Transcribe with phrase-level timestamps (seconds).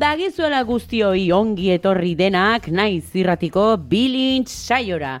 [0.00, 5.18] Dagizuela guztioi ongi etorri denak naiz zirratiko bilintz saiora.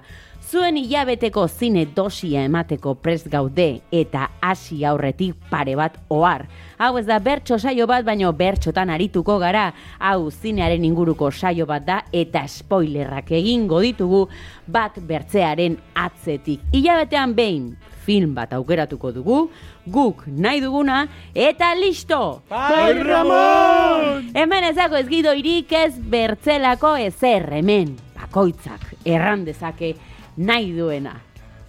[0.50, 6.46] Zuen hilabeteko zine dosia emateko prest gaude eta hasi aurretik pare bat ohar.
[6.78, 9.68] Hau ez da bertso saio bat, baino bertxotan arituko gara.
[9.98, 14.24] Hau zinearen inguruko saio bat da eta spoilerrak egingo ditugu
[14.66, 16.64] bat bertzearen atzetik.
[16.72, 19.38] Hilabetean behin film bat aukeratuko dugu,
[19.86, 22.42] guk nahi duguna, eta listo!
[22.50, 24.30] Bai, Ramon!
[24.34, 29.94] Hemen ezako ez gido irik ez bertzelako ezer, hemen, bakoitzak, erran dezake
[30.36, 31.18] nahi duena.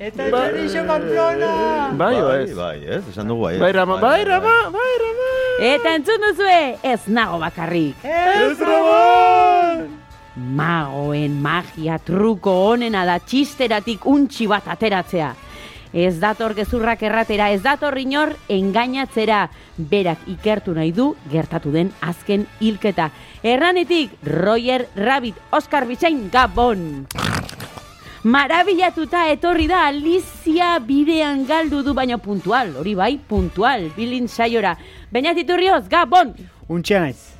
[0.02, 1.50] Eta Euskadixo kampiona!
[1.94, 2.56] Bai, o ez?
[2.58, 3.58] Bai, ez, esan dugu bai.
[3.62, 5.28] Bai, Rama, bai, Rama, bai, Rama!
[5.62, 8.02] Eta entzun duzue, ez nago bakarrik.
[8.02, 9.86] Ez, Ramon!
[10.58, 15.36] Magoen magia truko honena da txisteratik untxi bat ateratzea.
[15.94, 19.50] Ez dator gezurrak erratera, ez dator inor engainatzera.
[19.76, 23.10] Berak ikertu nahi du gertatu den azken hilketa.
[23.44, 27.08] Erranetik, Roger Rabbit, Oscar Bizain, Gabon!
[28.24, 34.78] Marabilatuta etorri da Alicia bidean galdu du baino puntual, hori bai, puntual, bilin saiora.
[35.12, 36.36] Baina titurrioz, Gabon!
[36.70, 37.31] Untxea naiz.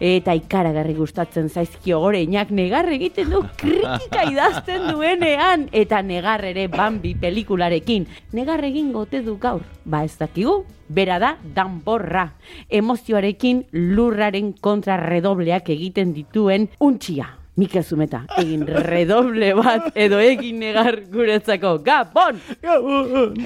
[0.00, 7.14] Eta ikaragarri gustatzen zaizkio goreinak negar egiten du kritika idazten duenean eta negar ere Bambi
[7.14, 8.06] pelikularekin.
[8.36, 9.64] Negar egin gote du gaur.
[9.84, 12.28] Ba ez dakigu, bera da danborra.
[12.68, 17.32] Emozioarekin lurraren kontra redobleak egiten dituen untxia.
[17.56, 21.78] Mikel Zumeta, egin redoble bat edo egin negar guretzako.
[21.86, 22.40] Gabon!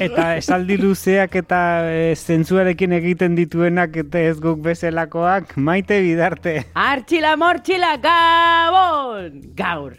[0.02, 6.56] Eta esaldi luzeak eta e, zentzuarekin egiten dituenak eta ez guk bezelakoak maite bidarte.
[6.74, 9.38] Artxila mortxila, Gabon!
[9.54, 9.94] Gaur,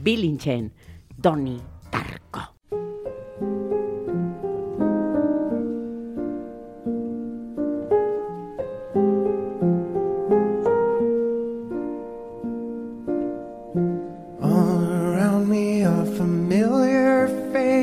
[0.00, 0.70] bilintzen,
[1.20, 1.58] Doni
[1.92, 2.48] Tarko.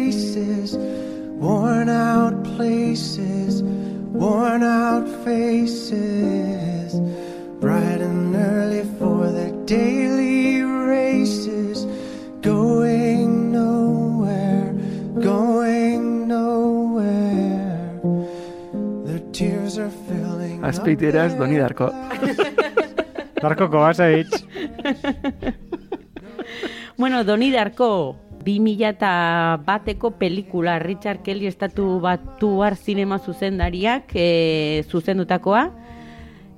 [0.10, 0.76] Faces,
[1.38, 7.00] worn out places, worn out faces,
[7.62, 11.86] bright and early for their daily races,
[12.42, 14.74] going nowhere,
[15.22, 18.02] going nowhere.
[19.06, 21.88] Their tears are filling up Azpeiteraz, their Doni Darko.
[23.44, 24.32] Darko Kovacevic.
[27.00, 29.12] Bueno, Doni Darko, 2000 eta
[29.66, 35.70] bateko pelikula Richard Kelly estatu batuar zinema zuzendariak e, zuzendutakoa,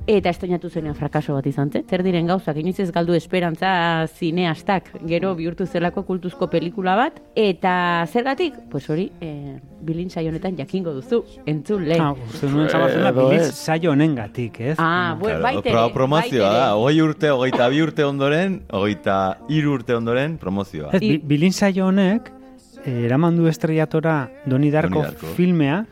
[0.08, 1.84] eta estoinatu zenean frakaso bat izan zen.
[1.88, 8.08] Zer diren gauzak, inoiz ez galdu esperantza zineastak, gero bihurtu zelako kultuzko pelikula bat, eta
[8.12, 12.02] zergatik, pues hori, e, bilin saionetan jakingo duzu, entzun lehen.
[12.02, 13.56] Ah, uste nuen zabazen da Edo biliz ez.
[13.56, 14.76] saio honengatik, ez?
[14.80, 19.74] Ah, bueno, Claro, baitere, pro, promozioa da, hogei urte, hogeita bi urte ondoren, hogeita hiru
[19.78, 20.92] urte ondoren, promozioa.
[20.98, 22.32] Ez, bi, bilin saio honek,
[22.86, 25.28] eh, eraman du estrellatora Doni Darko, Doni Darko.
[25.38, 25.86] filmea,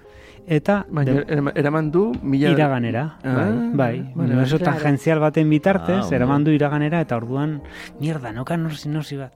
[0.49, 2.49] eta Baina, de- eraman du, mila...
[2.55, 3.35] iraganera, Ah,
[3.73, 4.13] bai, bai.
[4.15, 4.57] Claro.
[4.65, 7.61] tangentzial baten bitartez, Ah, eraman du iraganera, eta orduan,
[8.01, 9.33] mierda, noka norsi norsi bat.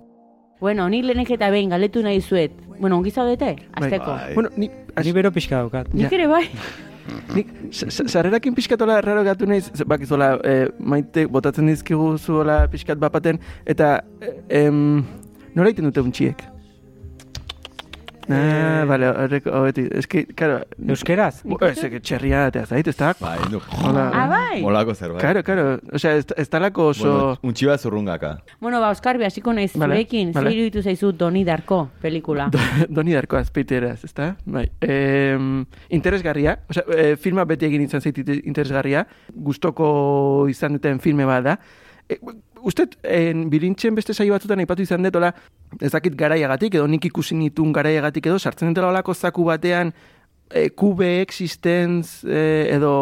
[0.59, 2.53] Bueno, nik lehenek eta behin galetu nahi zuet.
[2.79, 4.11] Bueno, ongi zaudete, azteko.
[4.11, 4.33] Bai.
[4.33, 4.69] Bueno, ni,
[5.03, 5.93] Ni bero pixka daukat.
[5.93, 6.17] Nik Ja.
[6.17, 6.43] ere bai.
[7.35, 13.39] Nik, sarrerakin pixkatola erraro gatu naiz, ze- bakizola, e, maite botatzen dizkigu zuola pixkat bapaten,
[13.65, 15.03] eta, e, em,
[15.53, 16.37] nola egiten dute untxiek?
[18.29, 21.41] Ah, bale, horrek, hobetik, eski, karo, Euskeraz?
[21.67, 23.11] ez, eke, txerria eta zait, ez da?
[23.19, 23.59] Bai, nu.
[23.81, 24.05] Hola.
[24.15, 24.61] Ah, bai?
[24.63, 25.21] Molako zerbait.
[25.21, 27.09] Karo, karo, osea, ez, ez talako oso...
[27.09, 28.31] Bueno, untxi bat zurrungaka.
[28.63, 30.49] Bueno, ba, Oskar, hasiko naiz Vale, zurekin, vale.
[30.49, 32.47] zer iruditu zaizu Doni Darko pelikula.
[32.89, 34.31] Doni darko azpeiteraz, ez da?
[34.45, 34.69] Bai.
[34.79, 35.35] E,
[35.89, 39.05] interesgarria, osea, e, filma beti egin izan zait interesgarria,
[39.35, 41.57] gustoko izan duten filme bat da.
[42.07, 42.19] E,
[42.63, 45.33] Ustet, en, bilintzen beste saio batzutan aipatu izan dut, hola,
[45.83, 49.91] ez dakit garaiagatik, edo nik ikusi nitun garaiagatik edo, sartzen dutela olako zaku batean,
[50.47, 52.93] e, Cube Existence, e, edo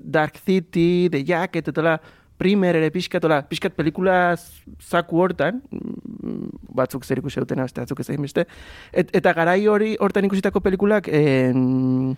[0.00, 1.98] Dark City, The Jacket, eta hola,
[2.40, 4.36] primer ere pixkat, ola, pixkat pelikula
[4.80, 8.46] zaku hortan, mm, batzuk zer ikusi dutena, beste batzuk ez beste,
[8.92, 12.16] et, eta garai hori hortan ikusitako pelikulak en,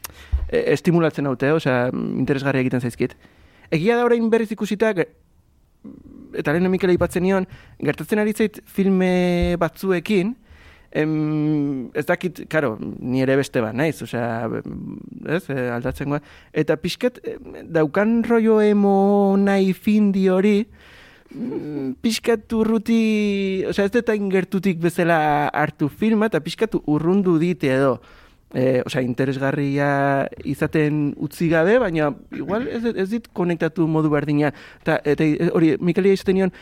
[0.48, 3.14] e, estimulatzen haute, osea, interesgarria egiten zaizkit.
[3.70, 4.94] Egia da orain berriz ikusita,
[6.36, 7.46] eta lehen Mikel aipatzen nion,
[7.80, 10.34] gertatzen ari zait filme batzuekin,
[10.90, 14.48] em, ez dakit, karo, ni ere beste bat naiz, osea,
[15.36, 16.20] ez, eh, aldatzen goa.
[16.52, 20.66] Eta pixkat, em, daukan rollo emo nahi findi hori,
[21.34, 28.00] mm, pixkat urruti, osea, ez deta ingertutik bezala hartu filma, eta pixkat urrundu dite edo.
[28.54, 34.56] E, osea, interesgarria izaten utzi gabe, baina igual ez, ez dit konektatu modu berdinean.
[34.86, 36.54] Ta, eta hori, Mikelia izaten nion,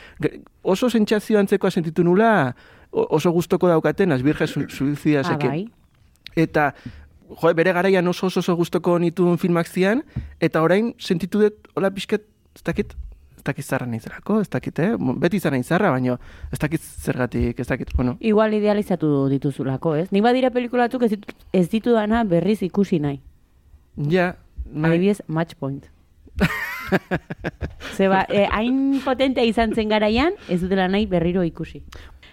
[0.66, 2.56] oso sentsazio antzekoa sentitu nula,
[2.90, 5.66] oso gustoko daukaten, azbirge su, suizida Ah, bai.
[6.36, 6.72] Eta,
[7.28, 10.02] jo, bere garaian oso oso, oso gustoko nituen filmak zian,
[10.40, 12.96] eta orain sentitu dut, hola pixkat, ez dakit,
[13.46, 14.92] dakit zarra naizelako, ez dakit, eh?
[15.22, 16.18] Beti izan naiz zarra, baina
[16.52, 18.16] ez dakit zergatik, ez dakit, bueno.
[18.20, 20.08] Igual idealizatu dituzulako, ez?
[20.14, 23.20] Nik badira pelikulatuk ez, ditut, ez ditu dana berriz ikusi nahi.
[24.10, 24.34] Ja,
[24.66, 24.92] bai.
[24.96, 25.88] Adibidez, match point.
[27.96, 31.82] Zeba, eh, hain potentea izan zen garaian, ez dutela nahi berriro ikusi.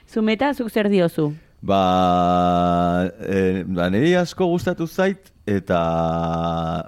[0.09, 1.31] Zumeta, zuk zer diozu?
[1.63, 5.79] Ba, e, ba niri asko gustatu zait, eta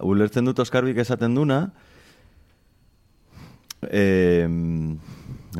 [0.03, 1.69] ulertzen dut Oskarbik esaten duna,
[3.91, 4.47] e,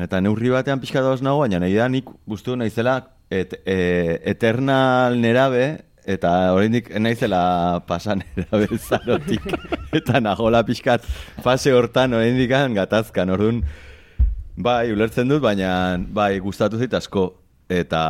[0.02, 3.00] eta neurri batean pixka dauz nago, baina nahi da nik guztu naizela
[3.30, 9.50] et, e, eternal nerabe, eta oraindik naizela pasan nerabe zarotik,
[9.96, 11.04] eta nagola pixkat
[11.42, 13.64] fase hortan oraindik gatazkan, orduan,
[14.56, 17.28] Bai, ulertzen dut, baina bai, gustatu zait asko.
[17.68, 18.00] Eta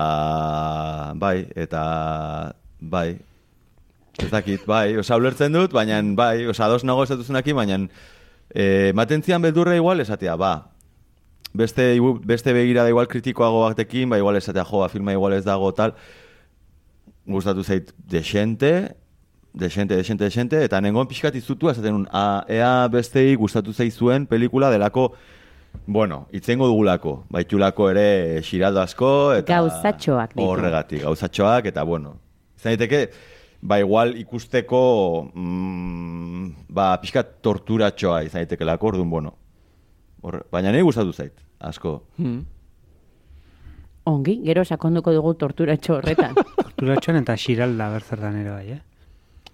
[1.18, 1.82] bai, eta
[2.78, 3.16] bai.
[4.22, 7.80] Ez dakit, bai, osa ulertzen dut, baina bai, osa ados nago esatuzunakin, baina
[8.54, 10.70] ematen zian beldurra igual esatea, ba,
[11.52, 15.72] beste, beste begirada igual kritikoago batekin, ba, igual esatea, jo, ba, filma igual ez dago,
[15.74, 15.94] tal,
[17.26, 18.96] gustatu zait desente,
[19.52, 24.70] desente, desente, desente, eta nengoen pixkat izutu, esaten nun, a, ea bestei gustatu zaizuen pelikula
[24.70, 25.12] delako,
[25.86, 30.46] bueno, itzengo dugulako, baitulako ere xiraldo asko, eta Gauzatxoak ditu.
[30.46, 32.16] Horregatik, gauzatxoak, eta bueno,
[32.56, 33.10] izan daiteke,
[33.62, 39.34] ba igual ikusteko, mm, ba, pixkat torturatxoa izan daitekelako, orduan, bueno,
[40.22, 42.02] horre, baina nahi gustatu zait, asko.
[42.18, 42.44] Hmm.
[44.06, 46.34] Ongi, gero sakonduko dugu torturatxo horretan.
[46.62, 48.82] Torturatxoan eta xiralda bertzertan ere bai, eh?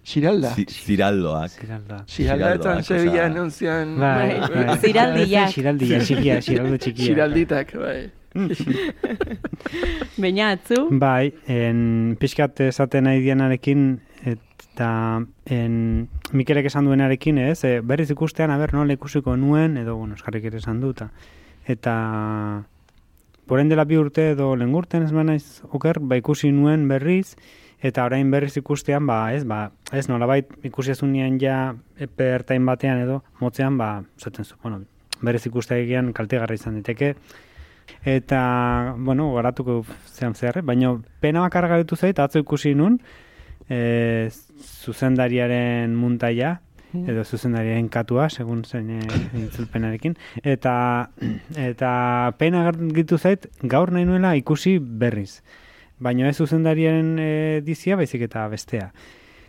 [0.04, 0.50] Xiralda.
[0.58, 1.52] Zi- Ziraldoak.
[1.60, 1.98] Xiralda.
[2.10, 3.26] Xiralda etzan Sevilla osea.
[3.30, 3.92] anuncian...
[4.00, 4.76] Bai, Bai.
[4.82, 5.52] Ziraldiak.
[5.54, 7.06] Xiraldia, txikia, xiraldo txikia.
[7.06, 8.00] Xiralditak, bai.
[10.22, 13.86] Baina atzu, Bai, en, pixkat esaten nahi dianarekin,
[14.24, 15.20] eta
[15.52, 20.48] en, Mikelek esan duenarekin, ez, e, berriz ikustean, aber, nola ikusiko nuen, edo, bueno, eskarrik
[20.48, 21.10] ere esan duta.
[21.68, 21.94] Eta,
[23.46, 27.36] poren dela bi urte edo lengurten ez naiz oker, ba ikusi nuen berriz,
[27.82, 33.02] eta orain berriz ikustean, ba, ez, ba, ez nolabait ikusi ezunean ja epe ertain batean
[33.02, 34.84] edo, motzean, ba, zaten zu, bueno,
[35.20, 37.14] berriz ikustean kaltegarra izan diteke,
[38.04, 42.98] Eta, bueno, garatuko zean zer, baina pena bakarra garitu zait, atzo ikusi nun,
[43.70, 46.56] e, zuzendariaren muntaia,
[46.92, 49.00] edo zuzendariaren katua, segun zen e,
[49.44, 50.74] itzulpenarekin, eta,
[51.56, 51.92] eta
[52.38, 52.66] pena
[52.96, 55.40] gitu zait, gaur nahi nuela ikusi berriz.
[56.02, 58.90] Baina ez zuzendariaren edizia, baizik eta bestea.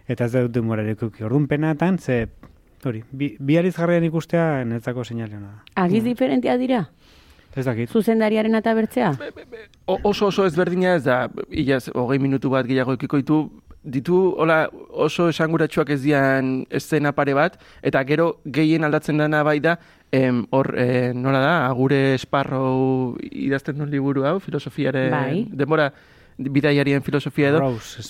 [0.06, 1.24] Eta ez dut denborarik ikuki.
[1.26, 2.28] Orduan penatan, ze,
[2.86, 5.54] hori, bi, bi arizgarrian ikustea netzako seinale da.
[5.84, 6.86] agiz diferentia dira?
[7.56, 7.90] Ez dakit.
[7.94, 9.12] Zuzendariaren eta bertzea?
[9.86, 13.38] O- oso oso ezberdina ez da, ilaz, hogei minutu bat gehiago ekiko ditu,
[13.84, 19.60] ditu hola, oso esanguratsuak ez dian eszena pare bat, eta gero gehien aldatzen dena bai
[19.60, 19.78] da,
[20.12, 25.46] em, hor, eh, nola da, agure esparro idazten duen liburu hau, filosofiaren, Bai.
[25.52, 25.92] denbora,
[26.38, 28.02] bidaiarien filosofia edo, Rose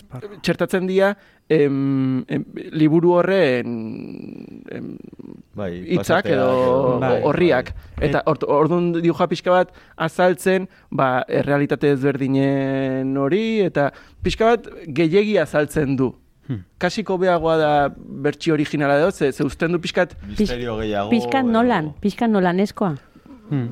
[0.42, 1.18] txertatzen dira
[1.50, 3.68] em, em, liburu horren
[4.72, 4.98] em,
[5.54, 7.22] Bai, hitzak pasateak edo Bai.
[7.24, 7.74] horriak.
[8.02, 13.92] Eta ort- orduan diuja pixka bat azaltzen, ba, errealitate ezberdinen hori, eta
[14.24, 16.14] pixka bat gehiegi azaltzen du.
[16.48, 16.64] Hmm.
[16.78, 21.10] Kasiko beagoa da bertsi originala edo, ze, ze usten du pixkat, Misterio gehiago.
[21.14, 22.96] Edo- nolan, pizkan nolaneskoa.
[23.50, 23.68] Hmm.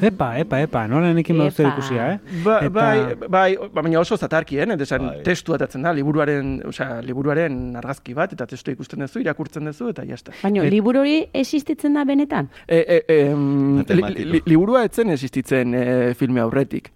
[0.00, 1.72] Epa, epa, epa, nola nekin bauzte Epa.
[1.74, 2.18] ikusia, eh?
[2.44, 4.66] ba, Eta- bai, bai, ba, baina oso zatarki, eh?
[4.80, 5.22] Esan, Bai.
[5.22, 10.04] testu atatzen da, liburuaren, osea, liburuaren argazki bat, eta testu ikusten duzu, irakurtzen duzu, eta
[10.04, 10.32] jazta.
[10.42, 12.48] Baina, Et- liburu hori existitzen da benetan?
[12.66, 14.28] E, e, em, li, Matematiko.
[14.32, 16.90] li, liburua etzen existitzen e, filme aurretik.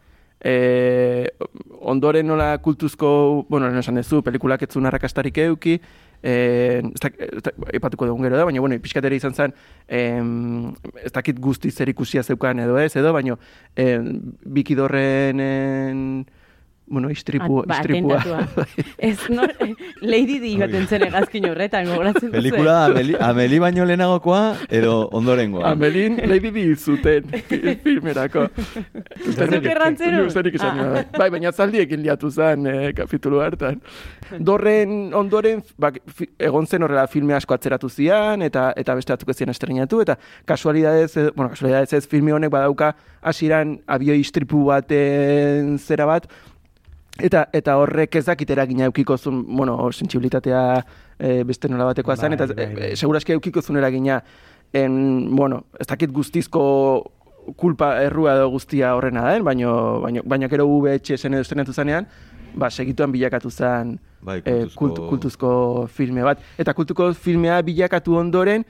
[0.45, 1.31] E,
[1.81, 5.81] ondoren nola kultuzko, bueno, esan duzu, pelikulak etzun arrakastarik euki,
[6.27, 7.21] eh, ez dak-
[7.79, 9.55] epatuko dugun gero da, baina, bueno, pixkat ere izan zen,
[9.87, 10.73] em,
[11.05, 13.39] ez dakit guzti zer ikusia zeukan edo ez, edo, baina,
[13.77, 14.09] em,
[14.43, 16.03] bikidorren, en,
[16.87, 18.21] bueno, istripu, At- ba, istripua.
[18.99, 19.43] Ez, no,
[20.03, 22.37] Lady Di baten zen egazkin horretan, gogoratzen duzu.
[22.37, 25.73] Pelikula Ameli, Ameli baino lehenagokoa edo ondorengoa.
[25.73, 28.47] Amelin, Lady Di zuten fi- filmerako.
[29.37, 30.27] Zuk errantzero?
[30.63, 30.75] Ah.
[30.77, 31.05] bai.
[31.19, 33.81] bai, baina zaldiekin liatu zen eh, kapitulu hartan.
[34.39, 39.31] Dorren ondoren, bak, fi- egon zen horrela filme asko atzeratu zian, eta eta beste batzuk
[39.35, 42.95] ez zian estrenatu, eta kasualidadez, bueno, kasualidadez ez filme honek badauka
[43.27, 46.27] hasieran abioi istripu baten zera bat,
[47.23, 50.63] Eta eta horrek ez dakit eragina eukiko zuen, bueno, sentsibilitatea
[51.19, 52.91] e, beste nola batekoa zen, Bai, eta bai, bai.
[52.93, 54.19] e, segurazki eukiko zuen eragina,
[54.73, 56.63] en, bueno, ez dakit guztizko
[57.57, 62.07] kulpa errua edo guztia horrena da, baino, baino, baino gero VHS-en edo estrenatu zanean,
[62.55, 65.51] ba, segituan bilakatu zen Bai, eh, kultuzko- kultu, kultuzko
[65.93, 66.41] filme bat.
[66.59, 68.65] Eta kultuko filmea bilakatu ondoren,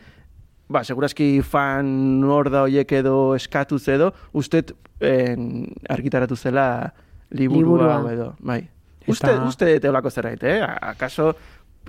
[0.68, 6.92] ba, segurazki fan hor da hoiek edo eskatuz edo, ustet en, argitaratu zela
[7.30, 8.12] liburua, Liburua.
[8.12, 8.60] edo, bai.
[9.06, 10.60] Eta- Uste, uste dute olako zerbait, eh?
[10.82, 11.34] Akaso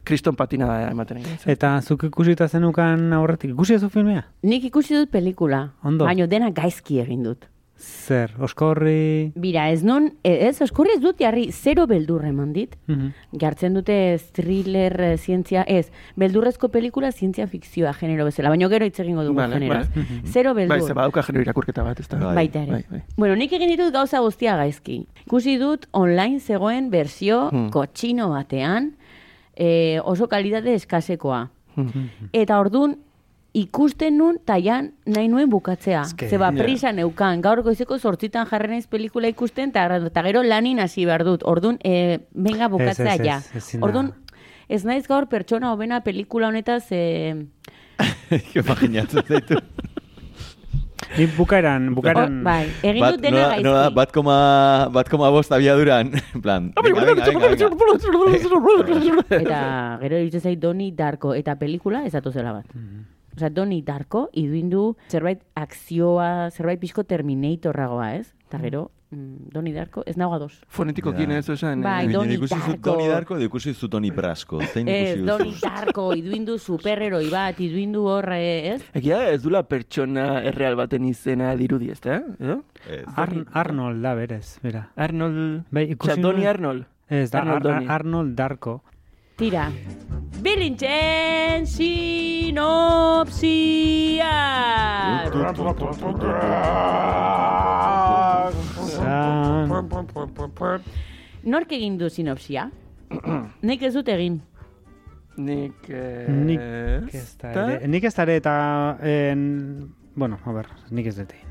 [0.03, 1.51] kriston patina ematen egin zen.
[1.51, 4.25] Eta zuk ikusita zenukan aurretik, ikusi zu filmea?
[4.43, 6.05] Nik ikusi dut pelikula, Ondo.
[6.05, 7.45] baina dena gaizki egin dut.
[7.77, 9.31] Zer, oskorri...
[9.35, 12.73] Bira, ez non, e- ez, oskurri ez dut jarri, zero beldur eman dit.
[12.87, 13.11] Mhm.
[13.39, 18.99] Jartzen dute thriller, eh, zientzia, ez, beldurrezko pelikula zientzia fikzioa genero bezala, baina gero hitz
[18.99, 19.87] egingo dugu Vale, generoz.
[19.93, 20.21] vale.
[20.25, 20.79] Zero beldur.
[20.79, 22.17] Bai, badauka genero irakurketa bat, ez da.
[22.17, 22.35] Bai.
[22.41, 22.71] Baita ere.
[22.71, 23.01] Bai, bai.
[23.15, 25.03] Bueno, nik egin ditut gauza guztia gaizki.
[25.27, 27.69] Ikusi dut online zegoen berzio Hmm.
[27.69, 28.95] kotxino batean,
[29.55, 31.49] eh, oso kalidade eskasekoa.
[31.75, 32.09] Mhm.
[32.33, 32.97] Eta ordun
[33.57, 36.03] ikusten nun taian nahi nuen bukatzea.
[36.05, 36.63] Eske, Zeba ja.
[36.63, 41.25] prisa neukan, gaur goizeko sortzitan jarri naiz pelikula ikusten, eta eta gero lanin hasi behar
[41.27, 41.45] dut.
[41.47, 43.41] Ordun, e, benga bukatzea Ez, ez, ja.
[43.55, 43.81] ez.
[43.81, 44.13] Ordun,
[44.69, 47.03] ez naiz gaur pertsona hobena pelikula honetaz, e,
[48.61, 49.57] Imaginatzen zaitu.
[51.15, 52.41] Ni bukaeran, bukaeran...
[52.41, 53.63] oh, bai, egin dut dena gaizki.
[53.65, 54.37] nola, bat koma,
[54.93, 56.11] bat koma bost abiaduran.
[56.35, 56.71] En plan.
[59.37, 59.61] Eta
[60.01, 62.65] gero iruditzen zait Doni Darko eta pelikula ez zela bat.
[63.37, 68.33] Osea, Doni Darko iduindu zerbait akzioa, zerbait pixko Terminatorragoa, ez?
[68.47, 70.61] Eta gero, mm, Doni Darko, ez nago ados.
[70.67, 71.17] Fonetiko Ja.
[71.17, 71.81] kin ez esan.
[71.83, 72.91] Bai, eh, Doni ikusi Darko.
[72.91, 74.59] Doni Darko, edo ikusi zut Doni Brasco.
[74.73, 75.61] Zein Ez, ikusi Doni duzu?
[75.67, 78.81] Darko iduindu superheroi bat, iduindu horre, ez?
[78.93, 82.21] Egia da, ez dula pertsona erreal baten izena dirudi, ez da?
[82.39, 82.63] Edo?
[82.89, 83.05] Ez.
[83.15, 84.89] Ar Arnold da berez, bera.
[84.95, 85.65] Arnold...
[85.71, 86.85] Bai, ikusi Doni Arnold.
[87.09, 87.87] Ez, da, Arnold Ar- Doni.
[87.87, 88.81] Arnold Darko.
[89.37, 89.67] Tira.
[90.41, 92.65] Bilintzen sinopsia!
[101.43, 102.67] Nork egin du sinopsia?
[103.61, 104.39] Nik ez dut egin.
[105.37, 105.85] Nik...
[105.85, 107.87] Eh, Nik ez da ere.
[107.93, 108.55] Nik ez da ere eta...
[109.05, 109.43] En...
[110.17, 111.46] Bueno, a ber, nik ez dut egin.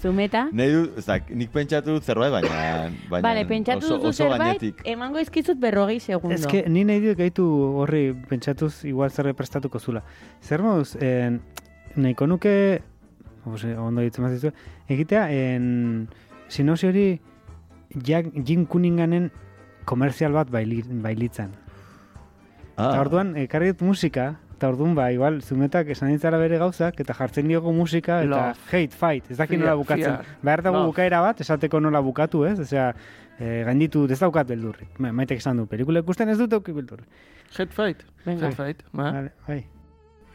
[0.00, 0.48] Zumeta?
[0.52, 2.90] Nahi du, ezak, nik pentsatu dut zerbait, baina...
[3.10, 4.82] baina Vale, pentsatu oso zerbait, gainetik.
[4.88, 6.34] emango izkizut berrogei segundo.
[6.34, 7.46] Ez que ni nahi dut gaitu
[7.82, 10.02] horri pentsatuz igual zer prestatuko zula.
[10.42, 11.40] Zer moduz, en,
[11.96, 12.54] nahiko nuke,
[13.46, 14.52] ose, ondo ditzen ditu,
[14.88, 16.08] egitea, en,
[16.48, 17.08] sinopsi hori
[17.90, 19.30] Jack, Jim Cunninganen
[19.84, 21.50] komerzial bat baili, bailitzan.
[22.76, 26.98] Ah, Eta orduan, ekarri dut musika, eta orduan ba, igual, zumetak esan ditzara bere gauzak,
[27.00, 28.66] eta jartzen diogo musika, eta Love.
[28.68, 30.18] hate, fight, ez dakit Fear, nola bukatzen.
[30.20, 30.36] fear.
[30.44, 30.90] Behar dago Love.
[30.90, 32.58] bukaera bat, esateko nola bukatu, ez?
[32.60, 32.90] Osea,
[33.38, 34.92] e, gainditu, ez daukat beldurrik.
[35.00, 37.08] Ma, maitek esan du, pelikula ikusten ez dut auki beldurrik.
[37.56, 38.04] Headfight.
[38.26, 38.50] Venga.
[38.50, 38.84] Headfight.
[38.92, 39.08] Ba.
[39.16, 39.64] Vale, bai.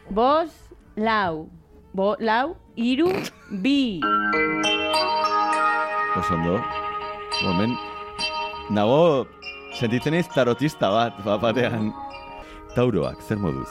[0.09, 0.49] Bos,
[0.97, 1.45] lau.
[1.93, 3.11] Bo, lau, iru,
[3.61, 4.01] bi.
[6.17, 6.57] oso ondo.
[7.45, 7.77] Momen,
[8.73, 9.27] nago,
[9.77, 11.93] sentitzen naiz tarotista bat, bat batean.
[12.73, 13.69] Tauroak, zer moduz.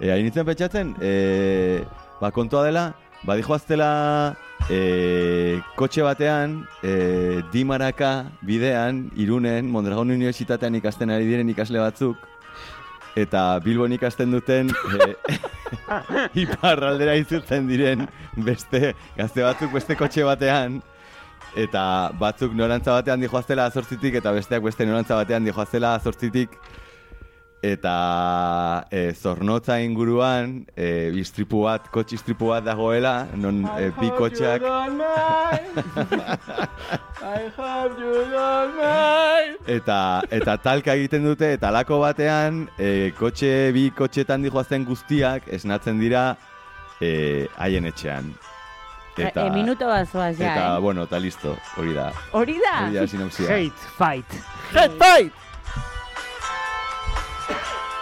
[0.00, 1.82] E, hain nintzen pentsatzen, e,
[2.20, 2.90] ba, kontua dela,
[3.24, 4.36] badijoaztela
[4.68, 12.20] e, kotxe batean, e, Dimaraka bidean, irunen, Mondragon Unibertsitatean ikasten ari diren ikasle batzuk,
[13.16, 15.14] eta Bilbon ikasten duten e,
[16.44, 18.04] iparraldera izutzen diren
[18.36, 20.82] beste gazte batzuk beste kotxe batean.
[21.56, 26.58] Eta batzuk norantza batean dijoaztela azortzitik eta besteak beste norantza batean dijoaztela azortzitik
[27.62, 34.62] eta e, zornotza inguruan e, istripu bat, kotxe istripu bat dagoela, non e, bi kotxeak
[39.76, 45.98] eta eta talka egiten dute eta lako batean e, kotxe bi kotxetan dijoazten guztiak esnatzen
[46.02, 46.34] dira
[47.00, 48.34] e, haien etxean.
[49.16, 50.80] Eta, e, minuto bat zoaz ja, Eta, eh?
[50.84, 52.10] bueno, eta listo, hori da.
[52.36, 52.76] Hori da?
[52.84, 53.48] Hori da sinopsia.
[53.48, 54.38] Hate, fight.
[54.76, 55.45] Headfight!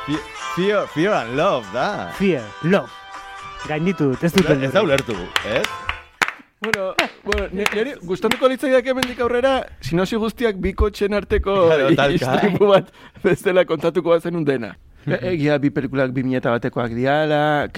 [0.07, 0.21] Fe-
[0.55, 2.11] Fear, fear and love, da.
[2.19, 2.91] Fear, love.
[3.67, 5.17] Gainditu dut, ez dut Ez da ulertu,
[5.49, 5.65] ez?
[6.65, 6.95] Bueno,
[7.25, 11.57] bueno, ni- niri gustatuko litzaidak hemendik aurrera, sinosi guztiak bi kotxen arteko
[12.19, 12.93] istripu bat
[13.25, 14.75] bestela kontatuko bazen dena.
[15.05, 17.69] E- Egia bi pelikulak bi eta batekoak diala,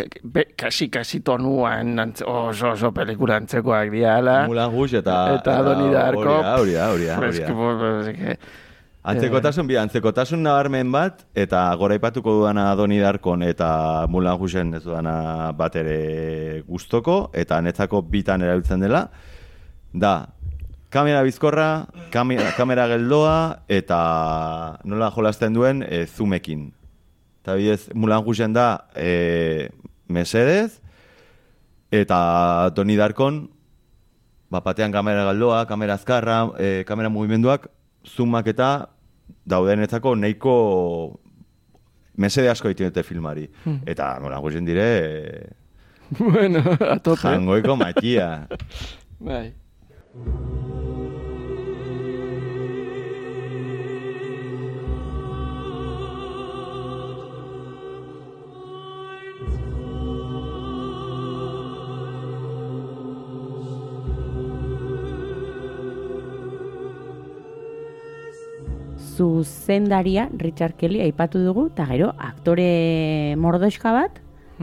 [0.58, 4.46] kasi, kasi tonuan oso oso pelikula antzekoak diala.
[4.46, 5.38] Mulan Rouge eta...
[5.40, 6.38] Eta Donnie Darko.
[6.42, 8.36] Hori, hori, hori, hori.
[9.06, 13.68] Antzekotasun bi, antzekotasun nabarmen bat, eta goraipatuko dudana Doni Darkon eta
[14.10, 19.04] Mulan Rougen ez dudana bat ere gustoko, eta netzako bitan erabiltzen dela,
[19.94, 20.32] da,
[20.90, 21.68] kamera bizkorra,
[22.10, 23.36] kamera, kamera geldoa,
[23.70, 24.00] eta
[24.82, 26.66] nola jolasten duen e, zoomekin.
[27.44, 28.66] Eta bidez, Mulan Rougen da
[28.98, 29.70] e,
[30.10, 30.80] mesedez,
[31.94, 32.18] eta
[32.74, 33.44] Doni Darkon,
[34.50, 37.70] ba, batean kamera galdoa, kamera azkarra, e, kamera mugimenduak,
[38.06, 38.95] zoomak eta
[39.46, 40.54] daudenetzako nahiko
[42.16, 43.46] mesede asko egiten dute filmari.
[43.86, 45.52] Eta, nola, guzen dire,
[46.18, 47.22] bueno, a tope.
[47.28, 48.46] jangoiko matia.
[49.20, 49.52] Bai.
[69.16, 74.20] Zuzendaria Richard Kelly aipatu dugu, eta gero aktore mordoxka bat,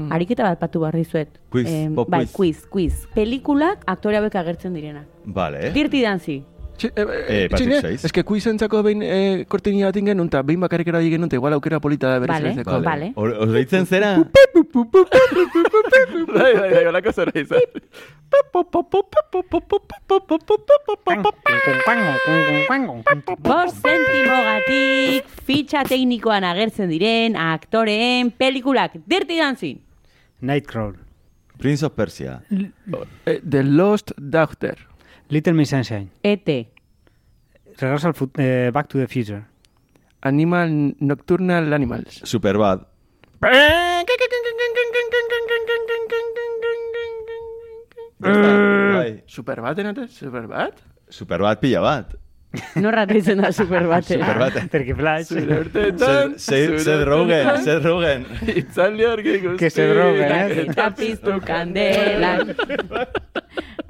[0.10, 1.30] ariketa bat patu behar dizuet.
[1.50, 2.34] Quiz, pop bai, quiz.
[2.34, 3.08] quiz, quiz.
[3.14, 5.06] Pelikulak aktore hauek agertzen direnak.
[5.26, 5.72] Vale, eh?
[5.74, 6.44] Dirty Dancy.
[6.74, 7.06] Txi, e, e,
[7.46, 8.08] Eh, txine, Swayze.
[8.08, 11.80] eske kuizentzako behin e, kortenia bat ingen eta behin bakarrik erabili genuen, eta igual aukera
[11.80, 12.82] polita da berez Vale, erantzeko.
[12.82, 13.12] vale.
[13.16, 14.16] Hor- Os deitzen zera?
[16.34, 17.60] Bai, bai, bai, holako zera izan.
[23.44, 28.98] Bost zentimogatik fitxa teknikoan agertzen diren aktoreen pelikulak.
[29.08, 29.82] Dirty Dancing.
[30.42, 30.96] Nightcrawl.
[31.58, 32.42] Prince of Persia.
[33.26, 34.78] Eh, The Lost Daughter.
[35.30, 36.10] Little Miss Sunshine.
[36.24, 36.68] E.T.
[37.78, 39.44] Regreso al eh, Back to the Future.
[40.22, 42.22] Animal Nocturnal Animals.
[42.24, 42.86] Superbad.
[48.24, 50.08] Bai, Superbat, enate?
[50.08, 50.80] Superbat?
[51.10, 52.16] Superbad pila bat.
[52.78, 54.14] Norra izan da super bate.
[54.20, 54.58] Superbad.
[54.72, 55.26] Terky Flash.
[55.34, 58.26] Zure urteetan, Seth Seth zure Rogen, Seth Rogen.
[58.46, 59.58] Itzaldi argi guzti.
[59.58, 60.66] Que se drogue, eh?
[60.68, 62.36] Eta piztu kandela.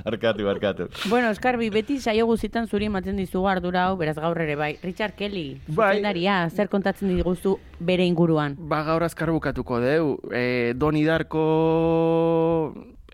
[0.06, 0.88] Arkatu, arkatu.
[1.10, 4.74] Bueno, Oskarbi, beti saio guzitan zuri ematen dizugu ardura hau, beraz gaur ere bai.
[4.84, 5.94] Richard Kelly, Bai.
[5.98, 8.56] zuzendaria, zer kontatzen diguzu bere inguruan.
[8.60, 10.18] Ba, gaur azkar bukatuko deu.
[10.32, 11.46] E, Doni Darko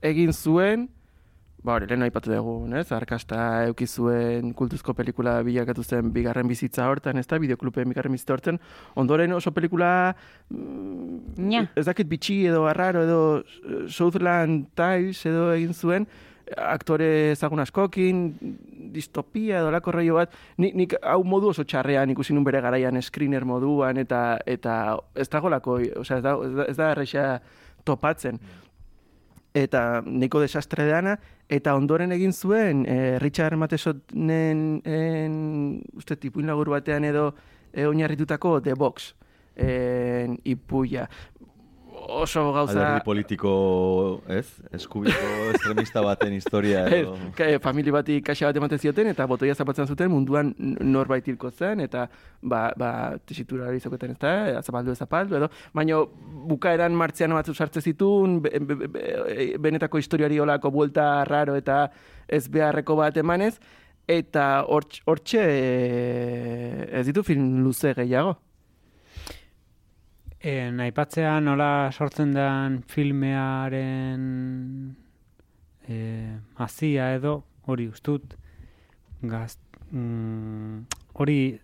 [0.01, 0.89] egin zuen,
[1.63, 2.87] ba hori, lehen aipatu dugu, ez?
[2.95, 8.37] Arkasta euki zuen kultuzko pelikula bilakatu zen bigarren bizitza hortan, ez da, bideoklupen bigarren bizitza
[8.37, 8.59] hortan.
[8.95, 10.15] Ondoren oso pelikula,
[10.49, 13.21] mm, ez dakit bitxi edo arraro edo
[13.87, 16.07] Southland Times edo egin zuen,
[16.57, 18.23] aktore ezagun askokin,
[18.93, 23.01] distopia edo lako rollo bat, nik, nik hau modu oso txarrean ikusi nun bere garaian
[23.01, 27.27] screener moduan eta eta ez dagoelako, osea ez da ez da, ez da
[27.85, 28.39] topatzen.
[29.59, 31.15] Eta nahiko desastre dana,
[31.49, 35.33] eta ondoren egin zuen eh, Richard Matesonen en,
[35.97, 37.31] uste tipuin lagur batean edo
[37.73, 39.13] eh, oinarritutako The Box
[39.55, 41.09] en, ipuia.
[42.09, 42.73] Oso gauza...
[42.73, 43.51] Alderdi politiko,
[44.27, 44.47] ez?
[44.73, 47.15] Eskubiko estremista baten historia Ez, edo...
[47.37, 51.51] ka- eh, famili bati kaxa bat ematen zioten eta botoia zapatzen zuten munduan norbait hilko
[51.51, 52.07] zen eta
[52.41, 52.91] ba, ba
[53.25, 56.01] tesitura hori izakoten ez da, zapaldu ez zapaldu edo, baina
[56.49, 61.85] bukaeran martzean batzu sartze zitun, be, be, be, be- benetako historiari olako buelta raro eta
[62.27, 63.55] ez beharreko bat emanez,
[64.09, 68.37] eta hortx- hortxe eh, ez ditu film luze gehiago.
[70.39, 74.21] E, aipatzea nola sortzen den filmearen
[75.83, 75.97] e,
[76.63, 78.37] azia edo, hori ustut,
[79.21, 79.57] gaz,
[79.91, 80.85] mm,
[81.19, 81.59] hori,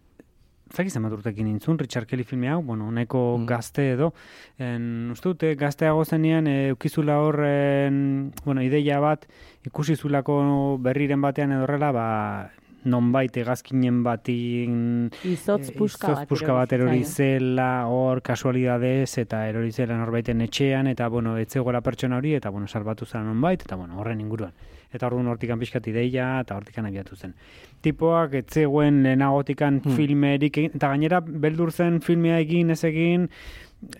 [0.76, 3.46] zaki zenbat urtekin nintzun, Richard Kelly filme hau, bueno, nahiko Mm.
[3.48, 4.14] gazte edo,
[4.60, 9.26] en, ustut, eh, gazteago zenean, e, ukizula horren, bueno, ideia bat,
[9.64, 12.52] ikusi zulako berriren batean edo horrela, ba,
[12.86, 17.40] nonbait egazkinen batin Izotz Eh, puska izotz puska bat erori zitzaion.
[17.40, 22.68] zela hor kasualidadez eta erori zela norbaiten etxean eta bueno, etzegoela pertsona hori eta bueno,
[22.68, 24.54] salbatu zela nonbait eta bueno, horren inguruan.
[24.94, 27.34] Eta orduan hortikan pixkat ideia eta hortikan abiatu zen.
[27.82, 29.96] Tipoak etzegoen lehenagotikan Hmm.
[29.96, 33.30] filmerik egin, eta gainera beldur zen filmea egin ez egin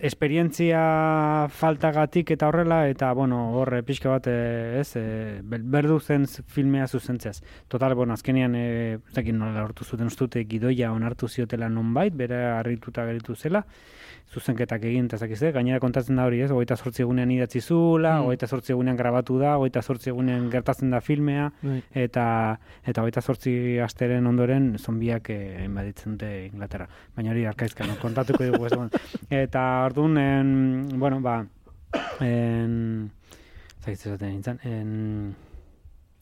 [0.00, 4.94] esperientzia faltagatik eta horrela, eta, bueno, hor, eh, pixka bat, eh, ez,
[5.44, 7.42] ber- berdu zen filmea zuzentzeaz.
[7.68, 12.44] Total, bueno, azkenean, eh, ez dakit nola lortu zuten ustute, gidoia onartu ziotela nonbait, bere
[12.46, 13.64] harrituta geritu zela,
[14.32, 18.24] zuzenketak egin eta zakiz, gainera kontatzen da hori, ez, hogeita zortzi egunean idatzi zula, Mm.
[18.26, 21.82] hogeita zortzi egunean grabatu da, hogeita zortzi egunean gertatzen da filmea, Bai.
[21.94, 26.88] eta eta hogeita zortzi asteren ondoren zombiak eh, inbaditzen dute Inglaterra.
[27.14, 27.94] Baina hori arkaizka, no?
[28.02, 28.72] kontatuko dugu ez.
[29.30, 31.46] Eta orduan, en, bueno, ba,
[32.20, 33.10] en,
[33.84, 35.34] zaitz esaten nintzen, en,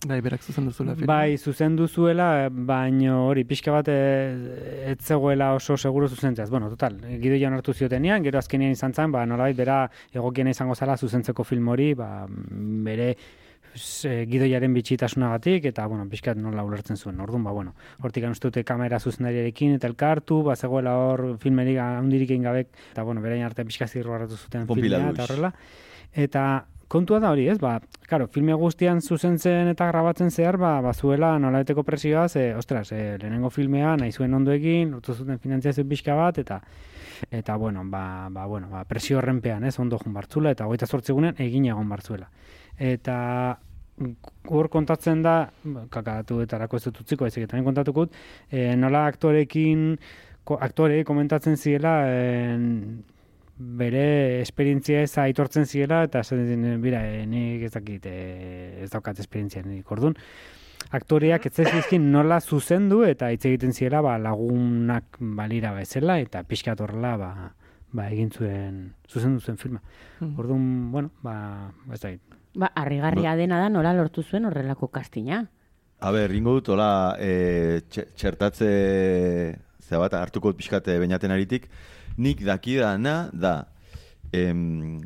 [0.04, 0.94] Bai, berak zuzen duzula.
[0.94, 1.06] filma.
[1.14, 6.50] Bai, zuzen duzuela, baino hori pixka bat eh, ez zegoela oso seguro zuzentzeaz.
[6.50, 10.96] Bueno, total, gidoia onartu ziotenean, gero azkenean izan zen, ba, nolabait bera egokiena izango zala
[10.98, 13.14] zuzentzeko film hori, ba, bere
[13.74, 17.18] z- gidoiaren bitxitasunagatik, eta, bueno, pixkat nola ulertzen zuen.
[17.24, 22.30] Orduan, ba, bueno, hortik uste dute kamera zuzendariarekin, eta elkartu, ba, zegoela hor filmerik handirik
[22.30, 25.54] egin gabek, eta, bueno, berain arte pixka zirroaratu zuten Compila filmea, eta horrela.
[26.14, 26.44] Eta
[26.88, 27.58] kontua da hori, ez?
[27.60, 33.18] Ba, claro, filme guztian zuzentzen eta grabatzen zehar, ba, bazuela nolaeteko presioa, ze, ostras, e,
[33.18, 36.60] lehenengo filmea nahi zuen ondo egin, lortu zuten finantziazio pixka bat, eta
[37.30, 41.40] eta bueno, ba, ba, bueno, ba, presio horrenpean, ez, ondo jun bartzula, eta hogeita zortzigunean
[41.40, 42.28] egin egon bartzuela.
[42.78, 43.16] Eta
[44.50, 48.14] hor kontatzen da, ba, kakatuetarako ez dut utziko, ez egiten kontatukut,
[48.50, 49.94] e, nola aktorekin,
[50.44, 53.04] ko, aktore komentatzen ziela, en,
[53.56, 58.90] bere esperientzia ez aitortzen ziela eta esaten zien, bira, eh, nik ez dakit, eh, ez
[58.90, 60.16] daukat esperientzia nik ordun.
[60.90, 66.80] Aktoreak ez zizkin nola zuzendu eta hitz egiten ziela ba, lagunak balira bezala eta pixkat
[66.80, 67.30] horrela ba,
[67.92, 69.80] ba, egin zuen zuzendu zuen filma.
[70.20, 70.38] Mm.
[70.38, 72.20] Orduan, bueno, ba, ez dakit.
[72.54, 75.44] Ba, harrigarria dena da nola lortu zuen horrelako kastina.
[76.00, 78.68] A ber, ringo dut, hola, e, txe- txertatze
[79.84, 81.68] ze bat hartuko pixkate bainaten aritik,
[82.16, 83.66] nik dakidana da,
[84.33, 85.00] em,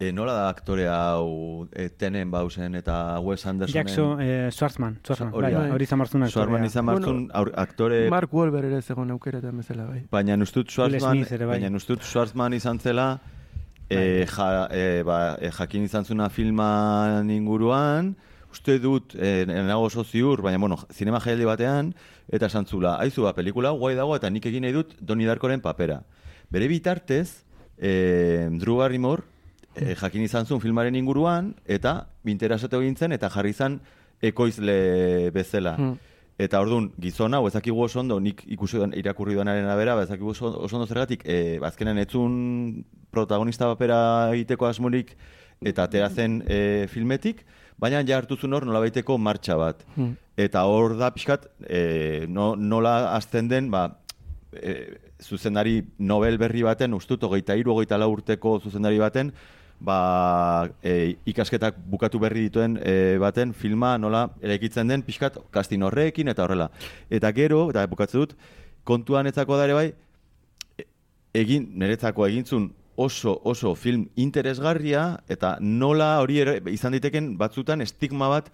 [0.00, 3.76] e, nola da aktore hau e, tenen bausen eta Wes Andersonen...
[3.76, 8.06] Jackson, eh, Schwartzman, Schwartzman, Hori bai, hori zamartzun Schwartzman izan barzun, aur- aktore...
[8.10, 10.06] Mark Wahlberg ere zegoen aukeretan bezala, bai.
[10.10, 11.50] Baina ustut Schwarzman, bai.
[11.52, 13.10] baina ustut Schwarzman izan zela,
[13.90, 18.14] e, ja, e, ba, e, jakin izan zuna filman inguruan,
[18.50, 21.92] uste dut, e, nago oso ziur, baina, bueno, zinema jaialdi batean,
[22.28, 25.62] eta esan zula, aizu, ba, pelikula guai dago, eta nik egin nahi dut Donnie Darkoren
[25.62, 26.02] papera.
[26.50, 27.44] Bere bitartez,
[27.78, 29.22] e, Drew Barrymore,
[29.74, 33.80] e, jakin izan zuen filmaren inguruan, eta binterasatu egin zen, eta jarri izan
[34.20, 35.76] ekoizle bezala.
[35.78, 35.98] Hmm.
[36.40, 40.54] Eta ordun gizona, hau ezakigu oso ondo, nik ikusi irakurri duanaren arabera, ba, ezakigu oso,
[40.56, 45.16] oso ondo zergatik, e, azkenan etzun protagonista papera egiteko asmorik
[45.60, 47.44] eta atera zen e, filmetik,
[47.80, 49.84] baina ja hartu zuen hor nolabaiteko martxa bat.
[49.96, 50.16] Hmm.
[50.40, 53.86] Eta hor da pixkat, e, no, nola azten den, ba,
[54.52, 54.76] e,
[55.20, 59.32] zuzendari Nobel berri baten, ustut, hogeita iru, hogeita lau urteko zuzendari baten,
[59.80, 66.28] ba, e, ikasketak bukatu berri dituen e, baten filma nola eraikitzen den pixkat kastin horrekin
[66.32, 66.70] eta horrela.
[67.10, 68.36] Eta gero, eta bukatzen dut,
[68.84, 69.88] kontuan etzako da ere bai,
[70.80, 70.88] e-
[71.40, 78.28] egin, niretzako egintzun oso, oso film interesgarria, eta nola hori ere, izan diteken batzutan estigma
[78.28, 78.50] bat,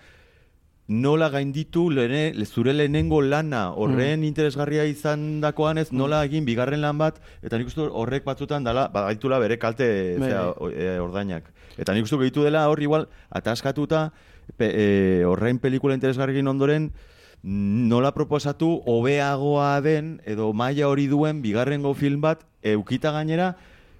[0.88, 6.98] nola gainditu lehene, zure lehenengo lana horren interesgarria izan dakoan ez nola egin bigarren lan
[6.98, 9.88] bat eta nik uste horrek batzutan dala badaitula bere kalte
[10.20, 11.50] zera, e, ordainak.
[11.76, 14.12] Eta nik uste gehitu dela hor igual ataskatuta
[14.56, 16.92] pe, e, horrein pelikula interesgarriekin ondoren
[17.42, 23.56] nola proposatu hobeagoa den edo maila hori duen bigarrengo film bat eukita gainera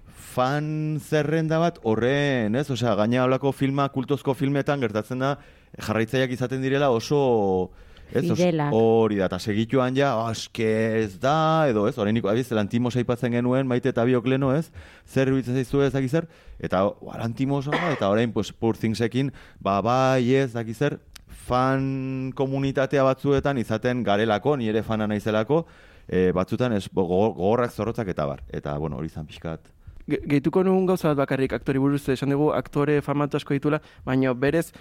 [0.07, 2.69] fan zerrenda bat horren, ez?
[2.71, 5.35] Osea, gaina holako filma, kultozko filmetan gertatzen da
[5.83, 7.71] jarraitzaileak izaten direla oso
[8.11, 8.23] ez?
[8.71, 10.67] Hori da, eta segituan ja, aske
[11.01, 14.69] ez da, edo ez, horrein abiz, lantimos aipatzen genuen, maite eta biokleno, ez?
[15.07, 16.27] Zer iruditzen zaizu ez, dakizer?
[16.59, 20.99] Eta, ba, lantimos, eta orain, pues, Poor Thingsekin, ba, bai, ez, dakizer,
[21.47, 25.65] fan komunitatea batzuetan izaten garelako, ni ere fana naizelako,
[26.07, 28.43] e, batzutan ez, gogorrak zorrotzak eta bar.
[28.51, 29.76] Eta, bueno, hori zan pixkat.
[30.07, 34.33] Ge- Gehituko nuen gauza bat bakarrik aktori buruz, esan dugu aktore famatu asko ditula, baina
[34.33, 34.71] berez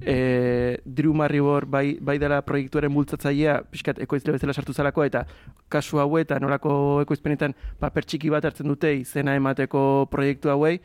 [0.00, 5.24] e, Drew Marribor bai, bai dela proiektuaren bultzatzailea pixkat ekoizle bezala sartu zalako eta
[5.70, 10.80] kasu hauetan nolako ekoizpenetan paper txiki bat hartzen dute izena emateko proiektu hauei,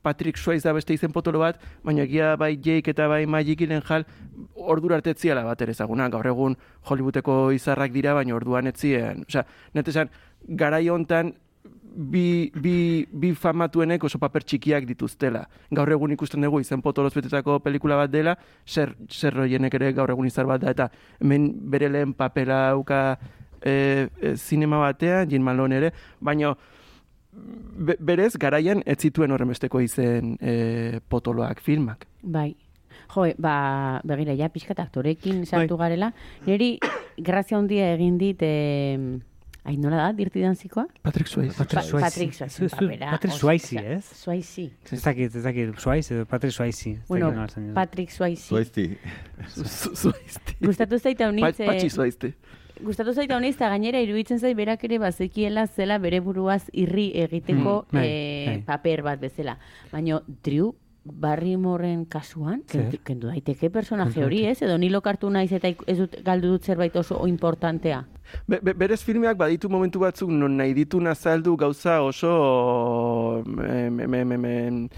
[0.00, 4.06] Patrick Swayze da beste izen potolo bat, baina egia bai Jake eta bai Maggie Gyllenhaal
[4.56, 6.06] ordura arte etziala bat ere ezaguna.
[6.08, 6.54] Gaur egun
[6.88, 9.26] Hollywoodeko izarrak dira, baina orduan etzien.
[9.28, 9.42] Osea,
[9.74, 10.08] net esan,
[10.48, 11.34] garai hontan
[11.94, 15.44] bi, bi, bi famatuenek oso paper txikiak dituztela.
[15.74, 20.12] Gaur egun ikusten dugu izen potoloz betetako pelikula bat dela, zer, zer roienek ere gaur
[20.14, 20.88] egun izar bat da, eta
[21.20, 23.18] hemen bere lehen papera auka
[23.60, 26.54] e, e, zinema batean, Jim Malone ere, baina
[27.32, 32.06] be, berez, garaian ez zituen horrenbesteko izen e, potoloak filmak.
[32.22, 32.54] Bai.
[33.10, 36.12] Jo, ba, begira, ja, pixkat aktorekin sartu garela.
[36.46, 36.76] Neri,
[37.18, 39.18] grazia handia egin dit, eh,
[39.64, 40.86] ai, nola da, dirti dantzikoa?
[41.02, 41.54] Patrick Swayze.
[41.56, 42.04] Patrick Pa- Swayze.
[42.06, 42.32] Patrick
[42.80, 43.42] papera, Patrick osea,
[43.96, 44.04] ez?
[44.22, 44.70] Swayze.
[44.90, 47.30] Ez dakit, ez dakit, Swayze edo Patrick ez Bueno.
[47.74, 48.46] Patrick Swayze.
[48.48, 48.98] Zuaizti.
[49.54, 50.40] Swayze.
[50.60, 52.34] Gustatu zaita honitz, Pa- Patxi Swayze.
[52.80, 57.84] gustatu zaita honitz, eta gainera iruditzen zait berak ere bazekiela zela bere buruaz irri egiteko
[57.90, 58.62] Mm, bai, eh, bai.
[58.64, 59.58] paper bat bezala.
[59.92, 60.72] Baina Drew
[61.04, 64.58] Barrymoren kasuan, kendu, kendu daiteke personaje hori, ez?
[64.60, 68.02] Edo nilo kartu naiz eta ez dut galdu dut zerbait oso importantea.
[68.46, 74.32] Be, be, berez filmeak baditu momentu batzuk non nahi ditu nazaldu gauza oso em, em,
[74.32, 74.88] em,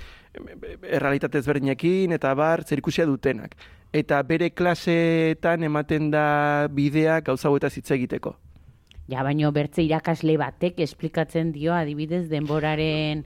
[0.83, 3.55] errealitate ezberdinekin eta bar zerikusia dutenak.
[3.93, 8.37] Eta bere klaseetan ematen da bidea gauza hauetaz hitz egiteko.
[9.09, 13.25] Ja, baino bertze irakasle batek esplikatzen dio adibidez denboraren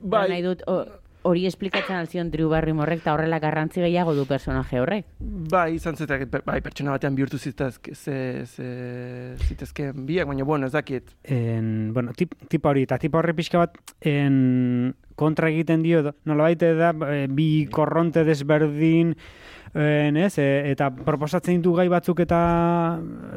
[0.00, 0.28] Bai.
[0.28, 0.84] nahi dut o-
[1.22, 5.06] hori esplikatzen alzion Drew Barrymorek eta horrela garrantzi gehiago du personaje horrek.
[5.20, 8.68] Bai, izan zetak, bai, pertsona batean bihurtu zitazke, ze, ze,
[9.48, 11.14] zitezkeen biak, baina, bueno, ez dakit.
[11.24, 16.60] en, bueno, tip, tipa hori, eta tipa horri pixka bat en, kontra egiten dio, nolabait
[16.60, 19.14] da e, bi korronte desberdin,
[19.74, 22.38] en, ez, e, eta proposatzen ditu gai batzuk eta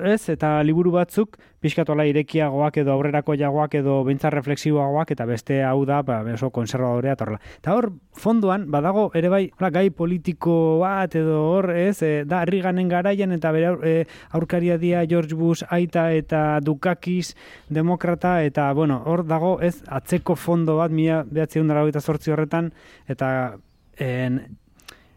[0.10, 5.86] ez, eta liburu batzuk pixkatola irekiagoak edo aurrerako jagoak edo bentsa refleksiboagoak eta beste hau
[5.86, 7.41] da ba, oso konservadorea eta horrela.
[7.62, 12.43] Eta hor, fondoan, badago ere bai, hola, gai politiko bat edo hor, ez, e, da,
[12.50, 17.36] Reaganen garaian eta bere aur- e, aurkaria dia George Bush aita eta Dukakis
[17.69, 22.74] demokrata eta, bueno, hor dago, ez, atzeko fondo bat, mila behatzi horretan,
[23.08, 23.58] eta,
[23.98, 24.58] en,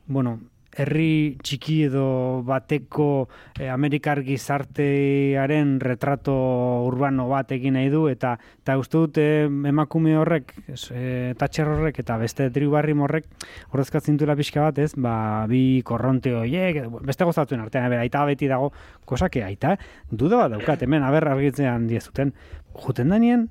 [0.07, 0.39] bueno,
[0.77, 3.09] herri txiki edo bateko
[3.59, 6.35] eh, Amerikar gizartearen retrato
[6.87, 11.73] urbano bat egin nahi du eta eta uste dut eh, emakume horrek es, eh, Thatcher
[11.73, 13.23] horrek eta beste Drew Barrymore
[13.73, 14.93] horrezkatzen duela pixka bat ez?
[14.97, 18.73] Ba, bi korronte horiek beste gozatzen artean ber, aita beti dago
[19.09, 19.77] kosake aita
[20.11, 22.35] duda bat daukat hemen aber argitzean diezuten.
[22.77, 23.49] Juten danien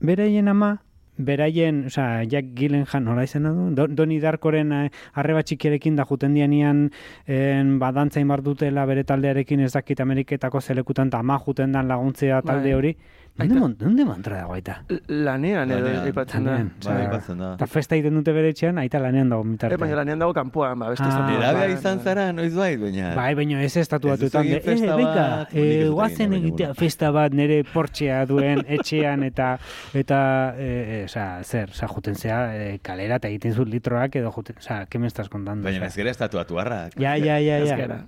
[0.00, 0.76] beraien ama
[1.18, 3.70] beraien, osea, Jack Gyllenhaal nola izena du?
[3.74, 6.90] Don, Doni Darkoren eh, arreba txikiarekin da juten dianian
[7.26, 12.42] en, badantzain bar dutela bere taldearekin ez dakit Ameriketako zelekutan eta ama juten dan laguntzea
[12.42, 12.74] talde Bai.
[12.74, 12.96] hori.
[12.96, 14.78] Aita- Nonde mantra dago aita?
[15.08, 16.54] Lanean, edo, aipatzen da.
[16.84, 17.50] Bai, aipatzen da.
[17.58, 19.80] Eta festa egiten dute bere etxean, aita lanean dago Eh, mitartean.
[19.80, 21.26] baina lanean dago kanpoan, ba, beste Ah.
[21.30, 23.14] Nerabea izan zara, noiz bai, baina.
[23.14, 24.46] Bai, baina ez estatu Ez duzu batuetan.
[24.46, 29.58] egin de, festa eh, ez eh, guazen egitea festa bat nire portxea duen etxean eta
[29.94, 34.32] eta eh, eh, osea, zer, osea, juten zea eh, kalera eta egiten zut litroak edo
[34.32, 35.64] juten, osea, ¿qué me estás contando?
[35.64, 36.94] Baina ez gara estatu atuarrak.
[36.98, 38.06] Ja, ja, ja, ja.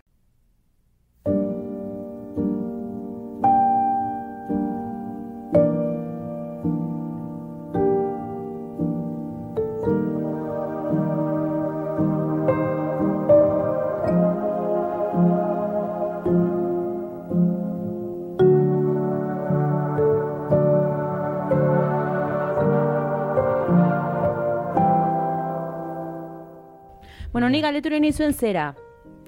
[27.33, 28.73] Bueno, ni galeturen izuen zera.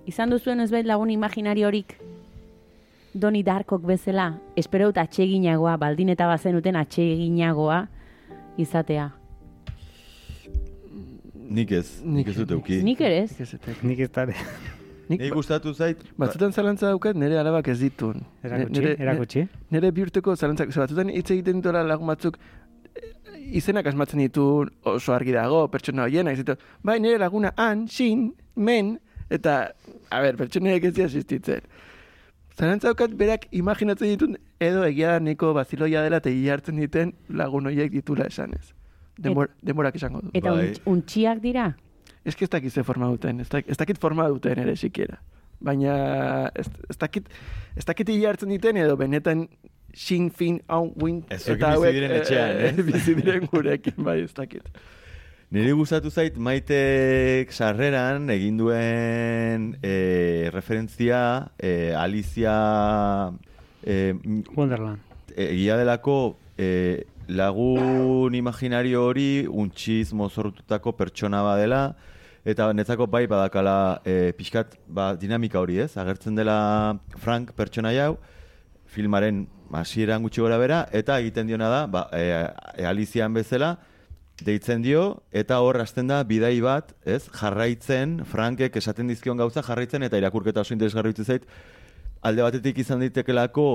[0.09, 1.97] Izan duzuen ez lagun imaginariorik
[3.13, 7.81] Doni Darkok bezala, espero dut atseginagoa, baldin eta bazenuten atseginagoa
[8.59, 9.11] izatea.
[11.51, 12.79] Nik ez, nik ez dut euki.
[12.87, 13.31] Nik ere ez?
[13.33, 13.83] Nik ez etek.
[13.83, 14.11] Nik ez.
[15.11, 18.21] Nik, gustatu zait, ba- batzutan zalantza daukat nire alabak ez ditun.
[18.47, 19.43] Erakutsi, Nire- erakutsi.
[19.75, 22.39] Nire bihurteko zalantzak, ze batzutan hitz egiten dutela lagun batzuk
[23.57, 28.31] izenak asmatzen ditu oso argi dago, pertsona hoiena, ez ditu, bai nire laguna han, xin,
[28.57, 28.99] men,
[29.31, 29.73] eta,
[30.11, 31.63] a ber, pertsoneak ez.
[32.61, 37.67] Zalantza daukat berak imaginatzen ditun, edo egia da neko baziloia dela eta hartzen diten lagun
[37.71, 38.75] horiek ditula esanez.
[39.21, 40.31] Denbor, denborak esango du.
[40.35, 40.67] Eta Bai.
[40.69, 41.77] untx- untxiak dira?
[42.25, 45.21] Ez ez dakit ze forma duten, ez, dak, ez dakit forma duten ere sikiera.
[45.61, 47.29] Baina ez, ez dakit,
[47.77, 49.49] ez dakit hartzen diten edo benetan
[49.95, 52.87] xin, fin, hau, win, Ez zuekin bizi diren etxean, eh, ez?
[52.93, 54.67] bizi diren gurekin, bai, ez dakit.
[55.51, 62.53] Niri gustatu zait maitek sarreran egin duen e, referentzia e, Alicia
[63.83, 64.15] e,
[64.55, 65.03] Wonderland.
[65.35, 71.83] egia delako e, lagun imaginario hori untxiz mozortutako pertsona badela
[72.47, 78.21] eta netzako bai badakala e, pixkat ba, dinamika hori ez agertzen dela Frank pertsona hau
[78.91, 82.25] filmaren hasieran gutxi gora bera eta egiten diona da ba, e,
[82.77, 83.77] e, Alizian bezala
[84.43, 87.29] deitzen dio eta hor hasten da bidai bat, ez?
[87.31, 91.47] Jarraitzen Frankek esaten dizkion gauza jarraitzen eta irakurketa oso interesgarri utzi zait
[92.23, 93.67] alde batetik izan daitekelako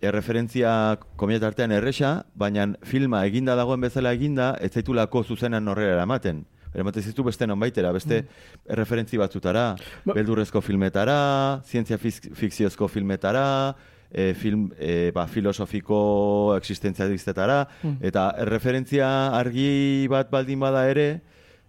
[0.00, 6.44] erreferentzia komieta artean erresa, baina filma eginda dagoen bezala eginda, ez zaitulako zuzenan horrela eramaten.
[6.72, 8.22] Eramaten zitu beste nonbaitera, beste
[8.70, 9.74] erreferentzi batzutara,
[10.06, 13.74] Ba- beldurrezko filmetara, zientzia fikziozko filmetara,
[14.10, 17.62] e, film, e, ba, filosofiko existentzialistetara,
[18.02, 21.08] eta erreferentzia argi bat baldin bada ere,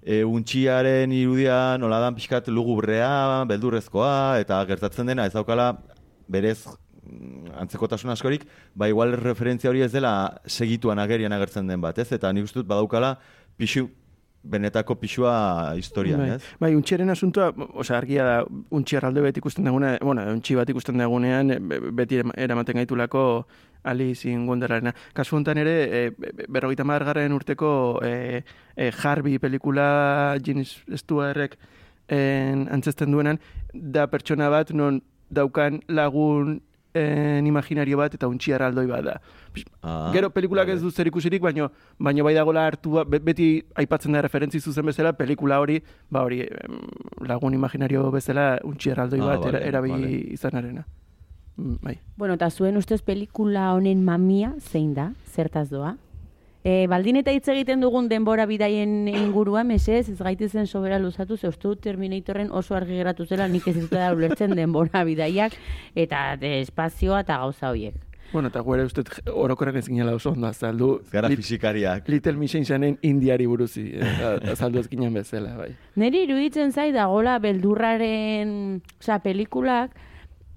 [0.01, 5.71] e, untxiaren irudia nola dan pixkat lugubrea, beldurrezkoa, eta gertatzen dena ez daukala
[6.31, 11.97] berez mm, antzekotasun askorik, ba igual referentzia hori ez dela segituan agerian agertzen den bat,
[12.01, 12.09] ez?
[12.11, 13.15] Eta nik uste dut badaukala
[13.57, 13.89] pixu,
[14.43, 16.29] benetako pixua historian, bai.
[16.35, 16.43] ez?
[16.59, 18.37] Bai, untxiaren asuntua, osea, argia da,
[18.73, 23.45] untxi arralde bet ikusten daguna, bueno, untxi bat ikusten dagunean, be- beti erama- eramaten gaitulako
[23.83, 24.93] Alice in Wonderlandena.
[25.13, 28.43] Kasu honetan ere, e, be- berrogeita margarren urteko e,
[28.75, 31.57] e, Harvey pelikula James Stewartek
[32.09, 33.39] en, antzesten duenan,
[33.73, 36.61] da pertsona bat non daukan lagun
[36.93, 39.15] en, imaginario bat eta untxi arraldoi bat da.
[39.83, 40.75] Ah, Gero pelikulak vale.
[40.77, 44.85] ez du zer ikusirik, baino, baino bai dagoela hartua, be- beti aipatzen da referentzi zuzen
[44.85, 46.45] bezala, pelikula hori, ba hori,
[47.27, 50.33] lagun imaginario bezala untxi erraldoi Ah, bat vale, era- erabili vale.
[50.33, 50.85] izanarena.
[51.57, 51.99] Mm, Bai.
[52.17, 55.97] Bueno, eta zuen ustez pelikula honen mamia zein da, zertaz doa?
[56.63, 61.49] E, baldin eta hitz egiten dugun denbora bidaien ingurua, mesez, ez gaitezen sobera luzatu, ze
[61.49, 65.57] uste dut Terminatorren oso argi geratu zela, nik ez dut da ulertzen denbora bidaiak,
[65.95, 67.95] eta de espazioa eta gauza horiek.
[68.31, 71.01] Bueno, eta guere uste orokorren ez ginela oso ondo azaldu.
[71.11, 72.07] Gara Lit- fisikariak.
[72.07, 75.73] Little Miss Sunshine indiari buruzi, eh, azaldu ez ginen bezala, bai.
[75.95, 79.91] Neri iruditzen zait dagola beldurraren, osea, pelikulak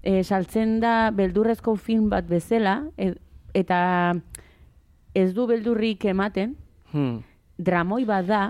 [0.03, 3.11] e, saltzen da beldurrezko film bat bezala, e,
[3.53, 4.13] eta
[5.15, 6.55] ez du beldurrik ematen,
[6.91, 7.21] Hmm.
[7.57, 8.41] dramoi bat da,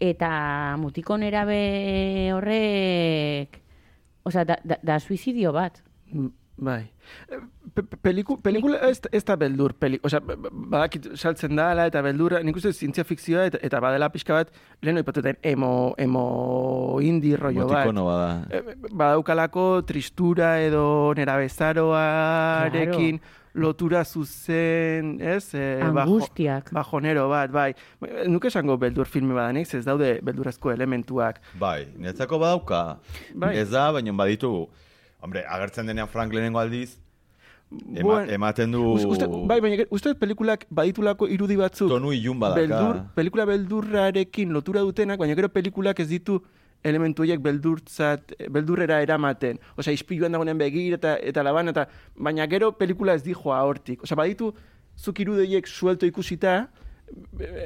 [0.00, 3.60] eta mutiko nerabe horrek,
[4.26, 5.82] osea, da, da, da suizidio bat.
[6.12, 6.28] Mm,
[6.62, 6.90] Bai.
[7.74, 11.86] Pe- pe- Peliku, pelikula ez, ez da beldur, peli, osea, ba- ba- badakit saltzen dala
[11.88, 14.50] eta beldurra, nik uste zientzia fikzioa eta, eta badela pixka bat,
[14.82, 17.86] lehen oipatuten emo, emo indi rollo bat.
[17.86, 18.46] Motikono bada.
[18.50, 18.62] Eh,
[18.92, 23.20] badaukalako tristura edo nerabezaroarekin
[23.54, 25.54] lotura zuzen, ez?
[25.54, 26.70] Eh, Angustiak.
[26.72, 27.74] Bajo, bajonero bat, bai.
[28.26, 31.40] Nuke esango beldur filme badanik, ez daude beldurazko elementuak.
[31.60, 32.98] Bai, netzako badauka.
[33.34, 33.56] Bai.
[33.58, 34.68] Ez da, baina baditugu.
[35.20, 36.96] Hombre, agertzen denean Frank lehenengo aldiz,
[37.94, 41.88] ema, Buen- ematen du Us- Uste, bai, baina uste pelikulak baditulako irudi batzuk.
[41.88, 42.60] tonu ilun badaka.
[42.60, 46.42] beldur, pelikula beldurrarekin lotura dutenak, baina gero pelikulak ez ditu
[46.84, 49.60] elementu horiek beldurtzat, beldurrera eramaten.
[49.78, 54.02] Osea, ispiluan dagoenen begir eta, eta laban, eta, baina gero pelikula ez dijoa hortik.
[54.02, 54.52] Osea, baditu,
[54.98, 56.66] zuk irudi horiek suelto ikusita,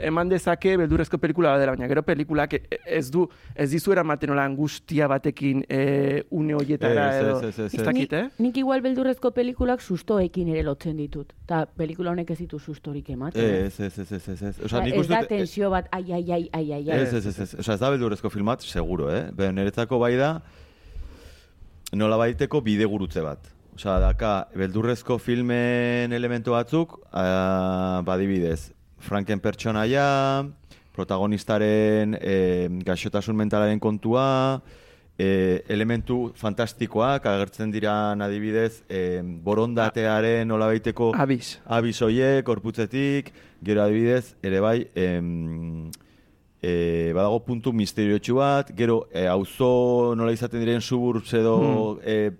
[0.03, 4.44] eman dezake beldurrezko pelikula badera, baina gero pelikulak e- ez du, ez dizu eramaten hola
[4.49, 7.37] angustia batekin e, une horietara Ez, edo.
[7.38, 7.85] ez, ez, ez, ez.
[7.87, 8.22] dakit, eh?
[8.27, 11.33] Nik, nik igual beldurrezko pelikulak sustoekin ere lotzen ditut.
[11.46, 13.42] Ta pelikula honek ez ditu sustorik ematen.
[13.66, 14.55] Ez, ez, ez, ez, ez, ez.
[14.59, 16.87] Osea, Osea, nik ez da tensio bat, ai, ai, ai, ai, ai.
[17.01, 17.55] Ez, ez, ez, ez.
[17.61, 19.29] Osea, ez da beldurrezko filmat, seguro, eh?
[19.37, 20.40] Be, niretzako bai da,
[21.94, 23.53] nola baiteko bidegurutze bat.
[23.77, 28.72] Osea, daka, beldurrezko filmen elementu batzuk, uh, badibidez,
[29.07, 30.42] Franken pertsonaia,
[30.97, 34.62] protagonistaren e, gaixotasun mentalaren kontua,
[35.19, 37.95] e, elementu fantastikoak agertzen dira
[38.27, 41.59] adibidez e, borondatearen nola baiteko Abiz.
[41.64, 43.31] abiz hoiek, korputzetik,
[43.62, 45.90] gero adibidez, ere bai, em,
[46.61, 51.57] e, badago puntu misteriotsu bat, gero e, auzo nola izaten diren suburbs edo
[52.03, 52.33] e,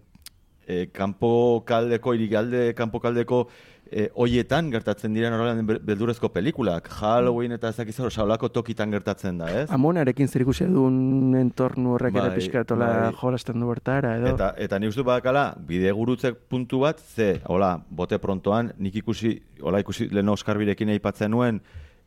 [0.67, 3.47] e, kanpo kaldeko, irigalde kanpo kaldeko
[3.91, 6.89] e, hoietan gertatzen diren horrelan beldurezko pelikulak.
[6.99, 9.67] Halloween eta ez dakizaro, saulako tokitan gertatzen da, ez?
[9.75, 13.15] Amonarekin zer ikusi duen entornu horrek Bai, pixkatola bai.
[13.21, 14.35] jolasten du bertara, edo.
[14.35, 19.37] Eta, eta nik uste badakala, bide gurutzek puntu bat, ze, hola, bote prontoan, nik ikusi,
[19.63, 21.61] hola ikusi, lehen Oskar birekin aipatzen nuen,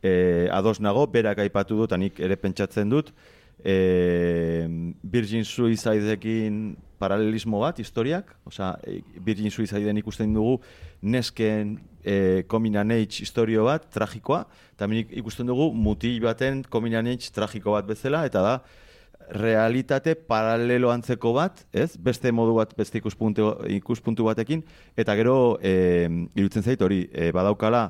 [0.03, 3.13] e, ados nago, berak aipatu dut, eta nik ere pentsatzen dut,
[3.63, 10.59] e, Virgin Suicideekin paralelismo bat, historiak, osea, e, Virgin Suicideen ikusten dugu,
[11.01, 14.43] nesken e, coming and age historio bat, tragikoa,
[14.75, 14.89] eta
[15.21, 18.59] ikusten dugu mutil baten coming and age tragiko bat bezala, eta da,
[19.29, 21.93] realitate paralelo antzeko bat, ez?
[21.97, 24.63] Beste modu bat, beste ikuspuntu, ikuspuntu batekin,
[24.97, 27.89] eta gero, e, irutzen zait hori, e, badaukala,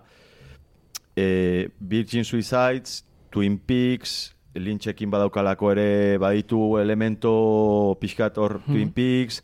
[1.15, 9.43] e, Virgin Suicides, Twin Peaks, Lynchekin badaukalako ere baditu elemento pixkat hor Twin Peaks,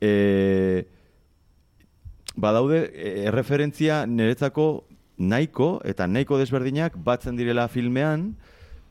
[0.00, 0.86] e,
[2.36, 4.84] badaude e, erreferentzia niretzako
[5.18, 8.34] nahiko eta nahiko desberdinak batzen direla filmean,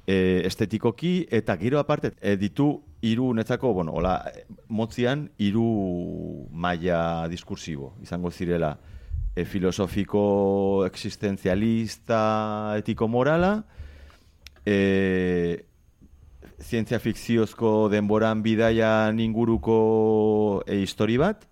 [0.08, 4.18] e, estetikoki eta gero aparte e, ditu hiru netzako, bueno, hola,
[4.68, 8.78] motzian hiru maila diskursibo izango zirela.
[9.36, 13.64] e, filosofiko existenzialista etiko morala,
[14.66, 15.66] e,
[16.64, 21.48] zientzia fikziozko denboran bidaian inguruko e, histori bat,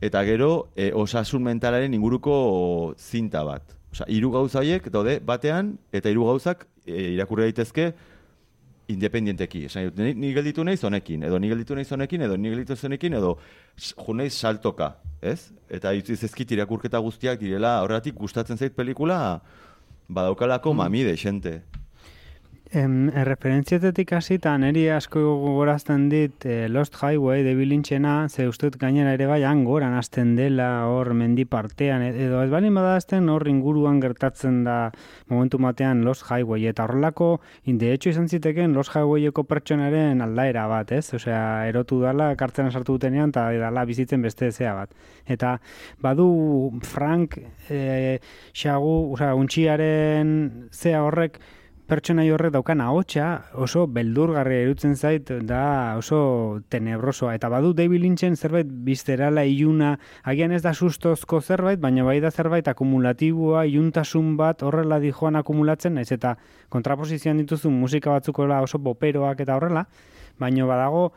[0.00, 3.74] eta gero e, osasun mentalaren inguruko zinta bat.
[3.92, 7.92] Osa, hiru gauza horiek daude batean, eta hiru gauzak e, irakurri daitezke
[8.88, 9.64] independienteki.
[9.68, 12.76] Esan dut, ni, ni gelditu naiz honekin, edo ni gelditu naiz honekin, edo ni gelditu
[12.88, 13.34] honekin, edo
[13.78, 15.52] jo naiz saltoka, ez?
[15.68, 19.40] Eta itzi zezkit irakurketa guztiak direla, horretik gustatzen zait pelikula,
[20.08, 21.58] badaukalako mami de xente.
[22.70, 28.76] Em, erreferentziatetik hasita neri asko gogorazten dit eh, Lost Highway de Lynchena, ze uste dut
[28.76, 33.48] gainera ere bai hangoran hasten dela hor mendi partean, e- edo ez balin badazten hor
[33.48, 34.92] inguruan gertatzen da
[35.28, 40.92] momentu batean Lost Highway, eta horrelako, de hecho izan ziteken Lost Highwayeko pertsonaren aldaera bat,
[40.92, 41.14] ez?
[41.14, 44.92] Osea, erotu dala, kartzenan sartu dutenean, eta dala bizitzen beste zea bat.
[45.24, 45.58] Eta
[46.04, 46.28] badu
[46.82, 47.38] Frank
[47.70, 48.18] e,
[48.52, 51.40] xagu, osea, untxiaren zea horrek,
[51.88, 53.26] pertsonai horrek daukan ahotsa
[53.64, 60.52] oso beldurgarria irutzen zait da oso tenebrosoa eta badu David Lynchen zerbait bizterala iluna agian
[60.52, 66.12] ez da sustozko zerbait baina bai da zerbait akumulatiboa iluntasun bat horrela dijoan akumulatzen naiz
[66.12, 66.36] eta
[66.68, 69.86] kontraposizioan dituzu musika batzukola oso boperoak eta horrela
[70.38, 71.12] baina badago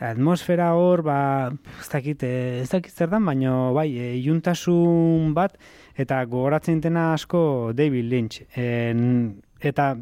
[0.00, 5.58] atmosfera hor, ba, ez dakit, eh, ez dakit zer dan, baina bai, eh, iluntasun bat,
[5.94, 8.40] eta gogoratzen dena asko David Lynch.
[8.56, 9.94] En, eta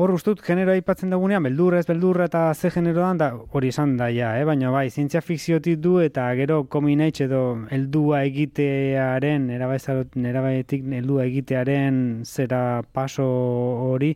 [0.00, 4.08] hor ustut genero aipatzen dagunean, beldurra ez beldurra eta ze generoan da hori esan da
[4.08, 4.44] ja, eh?
[4.48, 12.82] baina bai, zientzia fikziotik du eta gero kominaitz edo heldua egitearen, erabaetik heldua egitearen zera
[12.92, 13.26] paso
[13.90, 14.14] hori,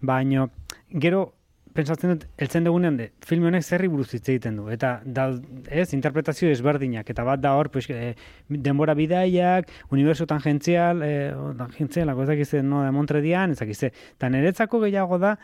[0.00, 0.48] baino
[0.90, 1.28] gero
[1.74, 4.66] pentsatzen dut, eltzen dugunean, de, filme honek zerri buruz hitz egiten du.
[4.72, 5.28] Eta, da,
[5.70, 7.08] ez, interpretazio ezberdinak.
[7.12, 8.14] Eta bat da hor, pues, eh,
[8.48, 13.92] denbora bidaiak, universo tangentzial, eh, o, tangentzial, lako ezakize, no, de Montredian, ezakize.
[14.16, 15.36] Eta niretzako gehiago da,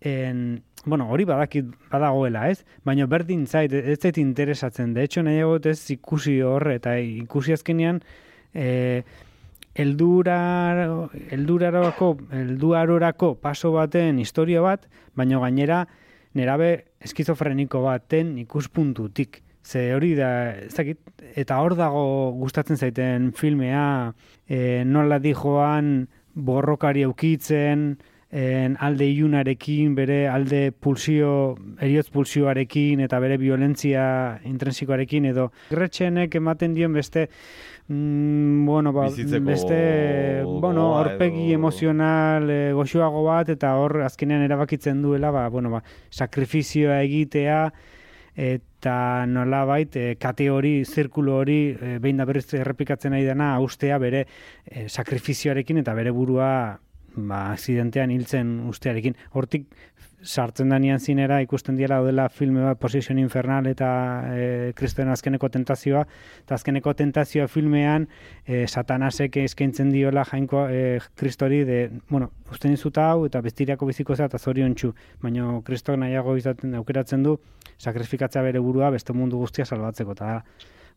[0.00, 2.64] en, bueno, hori badakit badagoela, ez?
[2.84, 4.94] Baina berdin zait, ez zait interesatzen.
[4.94, 8.02] De hecho, nahiago ez ikusi horre, eta ikusi azkenean,
[8.52, 9.02] eh,
[9.74, 15.84] eldura, eldurarako, elduarorako paso baten historia bat, baina gainera
[16.34, 16.70] nerabe
[17.04, 19.42] eskizofreniko baten ikuspuntutik.
[19.64, 20.30] Ze hori da,
[20.66, 20.98] ez dakit,
[21.40, 24.12] eta hor dago gustatzen zaiten filmea,
[24.46, 27.94] e, nola dijoan borrokari eukitzen,
[28.34, 34.06] en alde ilunarekin, bere alde pulsio, eriotz pulsioarekin eta bere violentzia
[34.50, 37.28] intrinsikoarekin edo Gretchenek ematen dion beste
[37.88, 39.78] mm, bueno, ba, Bizitzeko beste
[40.44, 45.70] bueno, gogoa aurpegi edo- emozional e, goxoago bat eta hor azkenean erabakitzen duela ba, bueno,
[45.70, 47.58] ba, sakrifizioa egitea
[48.34, 53.98] eta nolabait e, kate hori, zirkulo hori e, behin da berriz errepikatzen nahi dena austea
[54.02, 54.24] bere
[54.64, 56.80] e, sakrifizioarekin eta bere burua
[57.16, 59.14] ba, hiltzen ustearekin.
[59.32, 59.66] Hortik
[60.24, 63.88] sartzen danian zinera ikusten diela daudela filme bat Position Infernal eta
[64.32, 66.04] e, kristoen azkeneko tentazioa.
[66.44, 68.08] Eta azkeneko tentazioa filmean
[68.46, 74.16] e, satanasek eskaintzen diola jainko e, kristori de, bueno, usten izuta hau eta bestirako biziko
[74.16, 77.36] zea eta zorion txu, baina kristok nahiago izaten aukeratzen du
[77.78, 80.16] sakrifikatzea bere burua beste mundu guztia salbatzeko.
[80.16, 80.40] Eta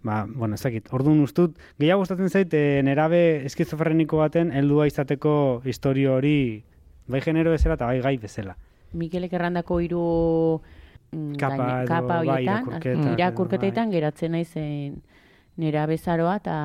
[0.04, 5.62] ba, bueno, ez dakit, orduan ustut, gehiago gustatzen zait, e, nerabe eskizofreniko baten heldua izateko
[5.66, 6.64] historio hori
[7.08, 8.56] bai genero bezala eta bai gai bezala.
[8.94, 10.62] Mikelek errandako hiru
[11.12, 15.02] mm, Kapa gaine- edo, kapa bai, horietan, irakurketak edo, irakurketetan geratzen naizen
[15.58, 16.58] nera bezaroa eta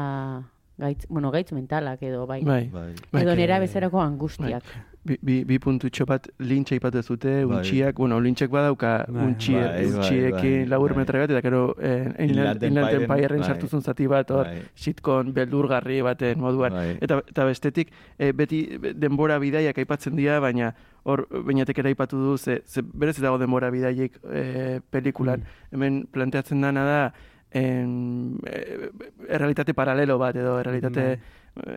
[0.82, 2.42] gaitz, bueno, gaitz mentalak edo bai.
[2.44, 2.66] Bai.
[2.72, 2.88] Bai.
[3.12, 4.64] Bai, edo que- nera bezarako angustiak.
[5.04, 7.56] Bi, bi, bi puntutxo bat lintxe ipatu zute, Bai.
[7.56, 10.98] untxiak, bueno, lintxek badauka Bai, untxie, bai, bai, untxiekin bai, labur bai.
[11.00, 13.48] metra bat, eta gero eh, Inland Inland Empire-en, Empire-en bai.
[13.48, 15.32] sartu zati bat, hor, Bai.
[15.32, 16.72] beldurgarri baten moduan.
[16.72, 16.98] Bai.
[17.00, 20.72] Eta, eta bestetik, eh, beti denbora bidaiak aipatzen dira, baina
[21.02, 25.42] hor, bainatek ere aipatu du, ze, ze berez dago denbora bidaiek eh, pelikulan.
[25.72, 27.12] Hemen planteatzen dana da,
[27.54, 28.90] en, eh,
[29.28, 31.18] errealitate paralelo bat, edo errealitate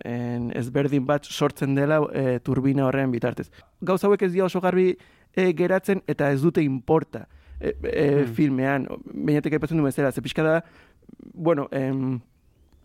[0.03, 3.49] en, ezberdin bat sortzen dela e, turbina horren bitartez.
[3.82, 4.93] Gauz hauek ez dira oso garbi
[5.36, 7.26] e, geratzen eta ez dute importa
[7.59, 8.05] e, e,
[8.38, 8.88] filmean.
[9.11, 10.61] Bainatek aipatzen du bezala, ze pixka da,
[11.34, 12.21] bueno, em,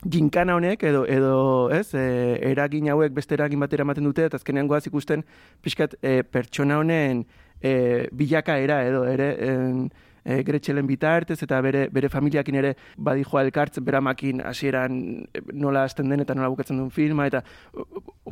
[0.02, 4.68] ginkana honek edo edo, ez, e, eragin hauek beste eragin batera ematen dute eta azkenean
[4.68, 5.24] goaz ikusten
[5.62, 7.26] pixkat e, pertsona honen
[7.60, 9.90] e, bilakaera edo ere en,
[10.24, 16.08] e, Gretxelen bitartez eta bere bere familiakin ere badijoa elkartzen beramakin hasieran e, nola hasten
[16.08, 17.42] den eta nola bukatzen duen filma eta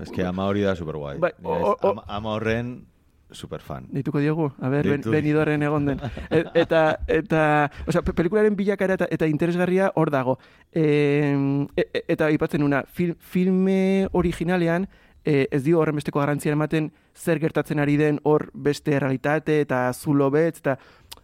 [0.00, 1.18] Ez que ama hori da superguai.
[1.18, 2.86] Bai, Nire o- o- ama, ama horren
[3.30, 3.84] superfan.
[3.92, 5.10] Dituko diogu, a ber, ben, Deitu.
[5.10, 5.98] benidorren egon den.
[6.30, 10.38] E, eta, eta, osea, pe- pelikularen bilakara eta, eta interesgarria hor dago.
[10.72, 11.34] E,
[11.76, 14.88] e, eta aipatzen una, fil, filme originalean,
[15.28, 19.82] e, ez dio horren besteko garrantzia ematen zer gertatzen ari den hor beste realitate eta
[19.92, 20.78] zulo betz, eta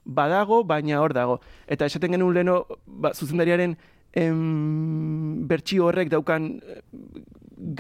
[0.05, 1.39] badago, baina hor dago.
[1.67, 3.77] Eta esaten genuen leno, ba, zuzendariaren
[4.13, 6.83] em, bertsio horrek daukan eh,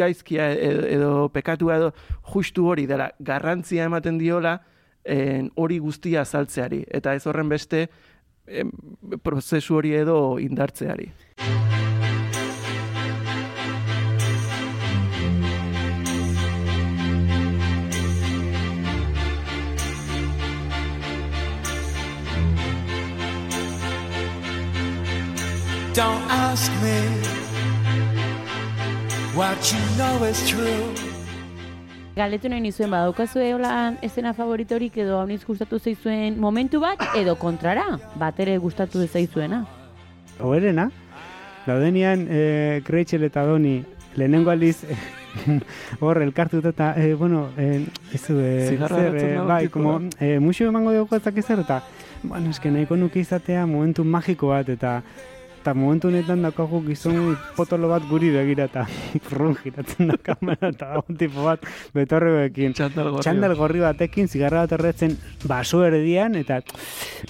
[0.01, 1.93] gaizkia edo, edo pekatua edo
[2.33, 4.57] justu hori dela garrantzia ematen diola
[5.05, 7.85] en, hori guztia azaltzeari eta ez horren beste
[8.47, 8.72] em,
[9.22, 11.11] prozesu hori edo indartzeari.
[25.95, 26.99] Don't ask me.
[29.36, 30.90] What you know is true.
[32.16, 37.84] Galetu nahi nizuen badaukazue hola esena favoritorik edo hauniz gustatu zaizuen momentu bat edo kontrara,
[38.18, 39.61] bat ere gustatu zaizuena.
[40.40, 40.88] Oberena,
[41.68, 42.40] daudenian e,
[42.88, 43.76] Rachel eta Doni
[44.16, 44.80] lehenengo aldiz
[46.01, 50.66] hor elkartuta eta, e, bueno, e, ez du, e, zer, e, bai, como, e, muxo
[50.66, 51.84] emango dugu ezak ezer eta,
[52.24, 54.97] bueno, eske nahiko nuke izatea momentu magiko bat eta
[55.65, 58.83] eta momentu honetan daukagu gizon potolo bat guri begira eta
[59.31, 61.65] prrrun giratzen da kamera eta dago tipo bat
[61.97, 62.75] betorregoekin.
[62.77, 63.25] Txandal gorri.
[63.25, 65.17] Txandal gorri batekin, zigarra bat erretzen
[65.49, 66.61] baso erdian eta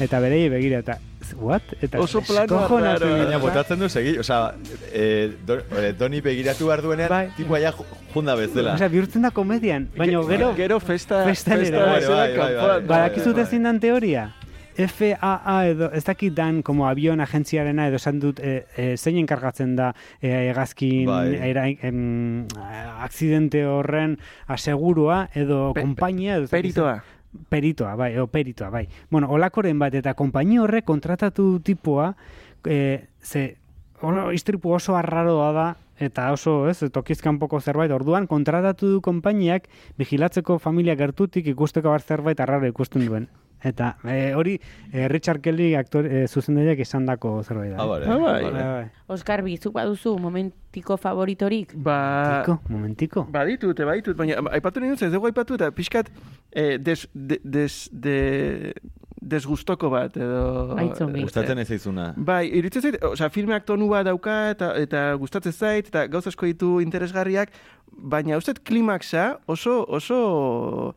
[0.03, 0.99] eta berei begira eta
[1.41, 1.63] what?
[1.81, 3.41] Eta Oso plano dira, Baina bai.
[3.41, 4.53] botatzen du segi, osea,
[4.93, 5.57] eh, do,
[5.99, 7.29] doni begiratu behar duenean, Bai.
[7.37, 8.75] tipo aia ju- junda bezala.
[8.75, 12.55] Osea, bihurtzen da komedian, baina gero, gero festa Festan festa ere, bai, bezala bai, bai,
[12.55, 12.87] kanpoan.
[12.87, 14.44] bai,
[14.77, 14.87] bai.
[14.89, 19.77] FAA edo, ez dakit dan como avion agentziarena edo esan dut e, e, zein enkargatzen
[19.77, 21.35] da e, hegazkin Bai.
[21.51, 22.47] era, em,
[23.01, 27.03] akzidente horren asegurua edo Pe- konpainia edo Peritoa.
[27.49, 28.89] peritoa, bai, o peritoa, bai.
[29.11, 32.15] Bueno, olakoren bat eta konpaini horrek kontratatu tipoa
[32.65, 33.57] e, ze
[34.03, 39.69] ono, istripu oso arraroa da eta oso, ez, tokizkanpoko zerbait, orduan kontratatu du konpainiak
[39.99, 43.29] vigilatzeko familia gertutik ikusteko bar zerbait arraro ikusten duen.
[43.65, 44.59] Eta e, hori
[44.93, 47.81] e, Richard Kelly aktor, e, zuzendariak izandako zerbait da.
[47.81, 48.91] Ah, Ah, bai.
[49.09, 51.73] Oskar, bizuk baduzu momentiko favoritorik?
[51.77, 53.25] Ba, Tiko, momentiko.
[53.33, 56.11] baditut, baditut, baina aipatu dut, ez dugu aipatu eta pixkat
[56.53, 58.19] eh, des, de, des, de,
[59.25, 60.77] desgustoko bat edo...
[61.15, 62.11] Gustatzen ez zaizuna.
[62.17, 66.45] Bai, iruditzen zait, osea, filmeak tonu bat dauka eta, eta gustatzen zait, eta gauz asko
[66.51, 67.49] ditu interesgarriak,
[67.97, 70.95] baina uste klimaxa oso, oso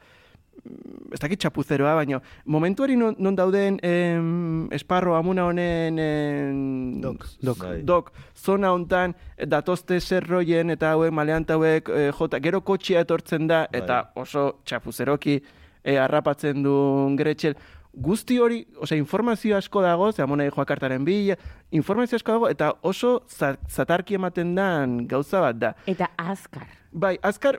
[1.13, 7.25] ez dakit txapuzeroa, baina momentu hori non, non dauden em, esparro amuna honen em, Dok,
[7.41, 7.63] dok.
[7.63, 7.81] Bai.
[7.83, 9.15] dok, zona hontan
[9.47, 15.39] datozte zerroien eta hauek maleanta hauek eh, jota, gero kotxia etortzen da eta oso txapuzeroki
[15.83, 16.75] eh, harrapatzen du
[17.17, 17.55] Gretxel.
[17.97, 21.33] Guzti hori, osea, informazio asko dago, ze amona joakartaren bila,
[21.73, 25.71] informazio asko dago, eta oso za- zatarki ematen dan gauza bat da.
[25.89, 26.67] Eta azkar.
[26.91, 27.57] Bai, azkar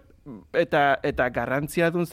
[0.55, 2.07] eta eta garrantzia dun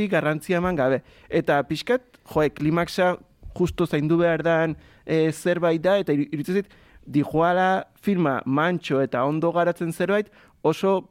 [0.00, 1.02] zerbaitik garrantzia eman gabe.
[1.28, 3.18] Eta pixkat, joe, klimaxa
[3.56, 6.68] justo zaindu behar dan e, zerbait da, eta iru- iruditzen zait,
[7.06, 10.30] dijoala filma mantxo eta ondo garatzen zerbait,
[10.62, 11.08] oso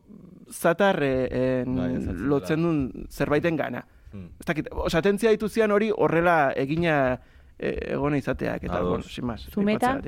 [0.50, 1.28] zatar e,
[1.62, 3.86] en, ezartzen lotzen duen zerbaiten gana.
[4.12, 4.32] Hmm.
[4.40, 7.20] Ez dakit, osa, atentzia dituzian hori horrela egina
[7.60, 9.14] e, egona izateak, eta, Ados.
[9.14, 9.48] sin más.
[9.52, 10.00] Zumeta?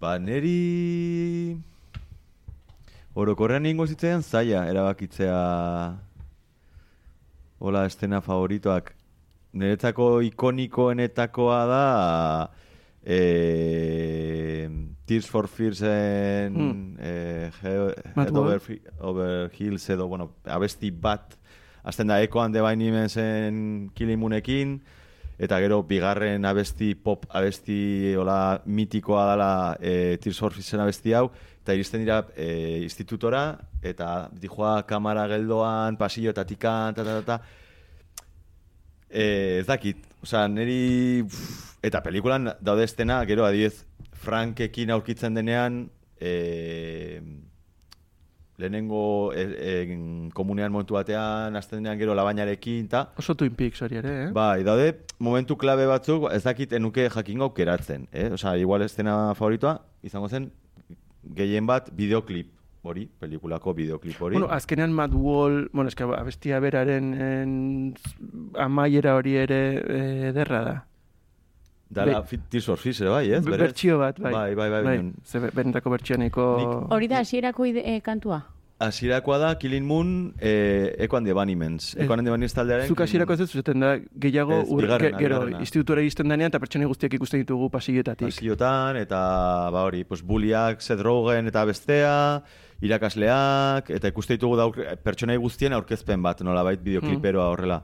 [0.00, 1.56] Ba, neri...
[3.14, 5.38] Orokorrean ingo zitzaidan zaila, erabakitzea...
[7.58, 8.90] Hola, estena favoritoak.
[9.54, 11.84] Niretzako ikonikoenetakoa da...
[13.04, 14.68] E,
[15.06, 16.56] Tears for Fearsen...
[16.56, 16.96] Hmm.
[16.98, 17.50] E,
[18.16, 18.60] Matt Head over,
[18.98, 21.38] over Hills edo, bueno, abesti bat...
[21.84, 24.78] Azten da Eko and the Bunnymensen kilimunekin,
[25.36, 29.50] eta gero bigarren abesti pop abesti hola mitikoa dela
[29.80, 31.28] e, Tears for Fearsen abesti hau,
[31.64, 37.38] eta iristen dira e, institutora, eta dijoa kamara geldoan, pasilloetatik ta, ta, ta, ta.
[39.08, 39.24] E,
[39.62, 41.24] ez dakit, osea, niri...
[41.24, 43.86] pff, eta pelikulan daude estena, gero adibidez,
[44.24, 45.86] Frankekin aurkitzen denean,
[46.20, 47.20] e,
[48.60, 49.72] lehenengo e, e,
[50.36, 54.28] komunean momentu batean, azten denean gero labainarekin, ta, Oso Twin Peaks hori ere, eh?
[54.36, 58.28] Bai, daude momentu klabe batzuk, ez dakit enuke jakingo aukeratzen, eh?
[58.36, 60.52] Osea, igual estena favoritoa, izango zen,
[61.36, 62.50] gehien bat, videoklip
[62.84, 64.34] hori, pelikulako videoklip hori.
[64.36, 67.94] Bueno, azkenean Matt Wall, bueno, eska abestia beraren en,
[68.60, 70.74] amaiera hori ere eh, ederra da.
[71.94, 73.44] Dala, be- fit, Tears for Fears ere bai, ez?
[73.44, 74.32] Bertsio bat, bai.
[74.32, 74.82] Bai, bai, bai.
[74.82, 74.96] bai.
[74.98, 76.46] baina- Ze be- benetako bertsioa nahiko...
[76.58, 78.42] Nik- Hori da hasierako ide, e, kantua.
[78.78, 81.04] Hasierakoa da Killing Moon eh, Bunnymen.
[81.04, 82.88] Eco and the Bunnymen taldearen...
[82.88, 86.50] Zuk hasierako ez dut zuzen da gehiago Ez, ur, bigarrena, ge- gero institutura iristen denean
[86.50, 88.26] eta pertsonei guztiak ikusten ditugu pasilloetatik.
[88.26, 92.42] Pasillotan, eta ba hori, pues, buliak, Seth Rogen eta bestea,
[92.82, 94.68] irakasleak, eta ikuste ditugu da
[95.06, 97.82] pertsonai guztien aurkezpen bat, nolabait bideokliperoa horrela.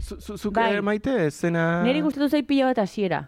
[0.00, 0.74] Zu- zu- Zuk Bai.
[0.78, 0.82] bai.
[0.82, 1.82] maite, zena...
[1.82, 3.26] Neri gustatu zait pila bat hasiera.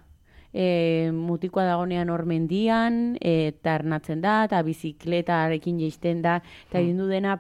[0.53, 6.39] E, mutikoa dagonean hor mendian, eta arnatzen da, eta bizikletarekin jeisten da,
[6.71, 7.37] eta egin du dena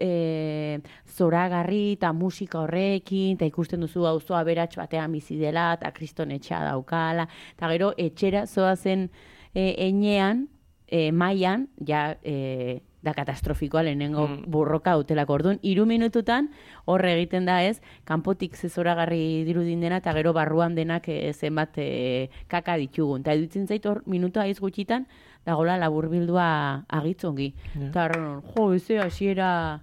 [0.00, 0.80] e,
[1.16, 6.62] zoragarri eta musika horrekin, eta ikusten duzu auzo aberats batean bizi dela, eta kriston etxea
[6.70, 9.08] daukala, eta gero etxera zoazen
[9.54, 10.46] e, enean,
[10.86, 14.50] e, maian, ja, e, da katastrofikoa lehenengo Mm.
[14.50, 15.34] burroka utelako.
[15.34, 16.50] Orduan, iru minututan
[16.84, 22.30] horre egiten da ez, kanpotik zezoragarri dirudin dena, eta gero barruan denak e, zenbat e,
[22.48, 23.20] kaka ditugun.
[23.20, 25.06] Eta edutzen zait hor minutua aiz gutxitan,
[25.46, 27.54] dagola laburbildua agitzongi.
[27.88, 29.80] Eta horren, jo, ze hasiera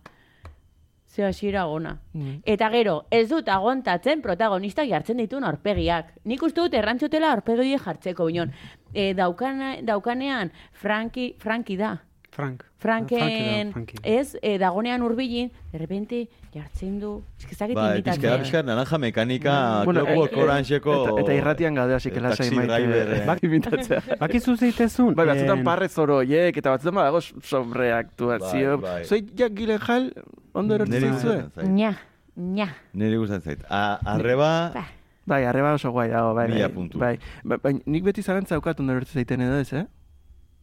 [1.08, 2.00] ze hasiera gona.
[2.12, 2.42] Mm.
[2.44, 6.10] Eta gero, ez dut agontatzen protagonistak jartzen dituen aurpegiak.
[6.26, 8.52] Nik uste dut errantzutela aurpegi jartzeko, binon.
[8.94, 11.94] E, daukana, daukanean, Franki, Franki da.
[12.36, 12.66] Frank.
[12.78, 14.00] Franken, Frankie da, Frankie.
[14.04, 16.18] ez, e, dagonean urbilin, de repente,
[16.54, 20.96] jartzen du, eskizakit Bai, pixka, pixka, naranja mekanika, Bueno, Clockwork eh, eh, Orangeko...
[21.06, 22.74] Eta, eta irratian gaude hasi lasai taxi maite.
[22.74, 23.22] driver, eh.
[23.30, 24.02] Bak imitatzea.
[24.26, 25.16] Bakizu zeitezun?
[25.16, 28.78] Bai, batzutan parre zoro oiek, eta batzutan badago sobreaktuazio.
[28.84, 29.08] Bai, bai.
[29.08, 30.12] Zoi, jak gilen jal,
[30.52, 31.74] ondo Niri erortzen zuen?
[31.80, 31.96] Nya,
[32.36, 32.70] nya.
[32.92, 33.66] Niri gustatzen zait.
[33.72, 33.86] A,
[34.18, 34.86] arreba, Ba.
[35.26, 36.50] Bai, arreba oso guai dago, bai.
[36.52, 37.00] Mila bai, puntu.
[37.00, 37.16] Bai,
[37.48, 39.88] ba, bai, nik beti zarantza daukat ondo erortzen zaiten edo ez, eh?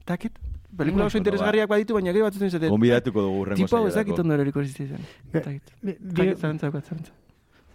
[0.04, 0.36] Takit?
[0.76, 2.70] Pelikula oso interesgarriak baditu, baina gero batzutan izaten.
[2.70, 4.22] Gonbidatuko dugu urrengo Tipo hau ez dakit saiorako.
[4.22, 4.96] ondo eroriko zitzen.
[5.32, 5.72] Be- Takit.
[5.82, 7.12] bi- bi- Takit zarantza daukat, zarantza.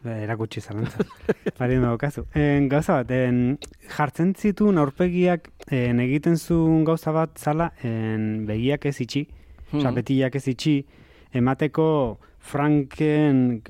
[0.03, 0.97] Ba, erakutsi zalantza.
[1.59, 2.25] Bari daukazu.
[2.33, 3.57] En, gauza bat, en,
[3.97, 9.27] jartzen zituen aurpegiak en, egiten zuen gauza bat zala en, begiak ez itxi,
[9.73, 9.95] osea, Mhm.
[9.95, 10.85] betiak ez itxi,
[11.33, 13.61] emateko Franken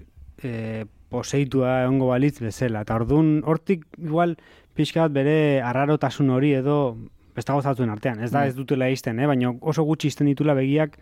[0.44, 2.82] e, poseitua egongo balitz bezala.
[2.86, 4.36] Eta orduan, hortik igual
[4.76, 6.98] pixka bat bere arrarotasun hori edo
[7.38, 8.20] beste gauzatzen artean.
[8.26, 9.30] Ez da ez dutela izten, eh?
[9.30, 10.98] baina oso gutxi izten ditula begiak,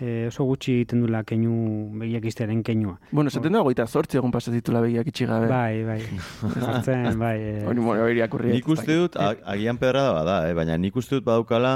[0.00, 1.52] e, oso gutxi egiten dula keinu,
[2.00, 2.96] begiak izteren keinua.
[3.10, 5.48] Bueno, esaten da goita zortzi egun pasa ditula begiak itxi gabe.
[5.50, 6.00] Bai, bai.
[6.64, 7.36] Zartzen, bai.
[7.40, 7.64] eh.
[7.66, 8.52] Hori, bueno, hori irakurri.
[8.54, 10.54] Nik uste dut, agian pedrada bada, eh?
[10.54, 11.74] baina nik uste dut badaukala,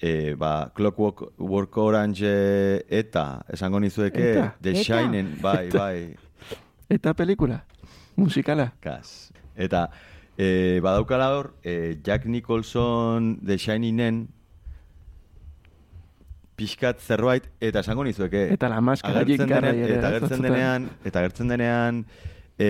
[0.00, 4.46] e, ba, Clockwork Work Orange eh, eta, esango nizueke, Eta?
[4.62, 4.84] The Eta?
[4.86, 6.14] Shining, bai, bai,
[6.90, 7.60] Eta pelikula?
[8.16, 8.70] Musikala?
[8.80, 9.30] kas.
[9.56, 9.88] Eta,
[10.40, 14.28] e, badaukala hor, e, Jack Nicholson The Shiningen,
[16.56, 20.42] pixkat zerbait, eta esango nizueke, Eta la maskara ere, eta batzutan.
[20.44, 22.04] denean, eta agertzen denean,
[22.56, 22.68] e,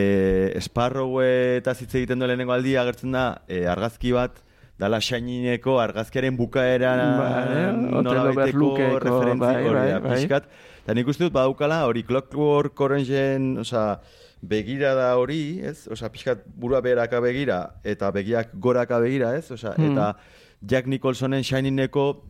[0.59, 4.43] Sparrowe eta hitz egiten du lehenengo aldia agertzen da, e, argazki bat,
[4.81, 10.15] dala Shinineko argazkiaren bukaera Bai, nola Berlukeko, referentzi bai, bai, bai.
[10.17, 10.51] pixkat.
[10.81, 15.87] Eta nik uste dut badaukala hori Clockwork Orangeen, osea, begira da hori, ez?
[15.89, 19.51] Osea, pixkat burua beheraka begira, eta begiak goraka begira, ez?
[19.51, 19.93] Osea, Hmm.
[19.93, 20.17] eta
[20.63, 22.25] Jack Nicholsonen Shiningeko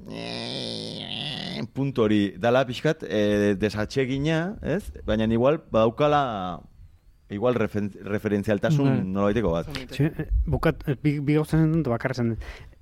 [1.73, 4.93] puntu hori, dala pixkat e, desatsegina, ez?
[5.07, 6.61] Baina igual badaukala
[7.31, 9.03] igual refen, referentzialtasun Bai.
[9.07, 9.69] nolabaiteko bat.
[9.95, 12.39] Sí, eh, bukat, eh, bi, bi gauza zen dut bakarra dut.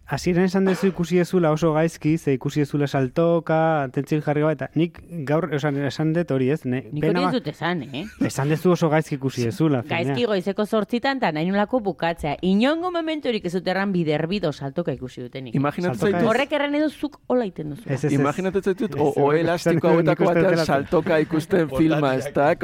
[0.09, 5.03] Hasieran esan dezu ikusi ezula oso gaizki, ze ikusi ezula saltoka, atentzio jarri eta nik
[5.29, 8.07] gaur esan, esan dut hori ez, ne, Nik hori ez dut esan, eh?
[8.25, 9.83] esan dezu oso gaizki ikusi ezula.
[9.85, 12.39] Gaizki goizeko sortzitan, eta nahi nolako bukatzea.
[12.49, 15.59] Inongo momenturik ez dut erran biderbido saltoka ikusi dutenik.
[15.61, 17.85] Imaginatzen zaitut, Horrek erran edo zuk hola iten duzu.
[17.85, 18.17] Ez, ez, ez.
[18.17, 22.55] imaginatzen zaitut, Ez, o, elastiko hauetako batean saltoka ikusten filma, ez da?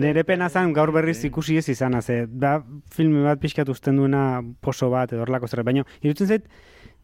[0.00, 2.56] Nere pena zan gaur berriz ikusi ez izan, ze, da
[2.88, 6.50] filme bat pixkat usten duena poso bat edo horlako zerbait, baina irutzen zait,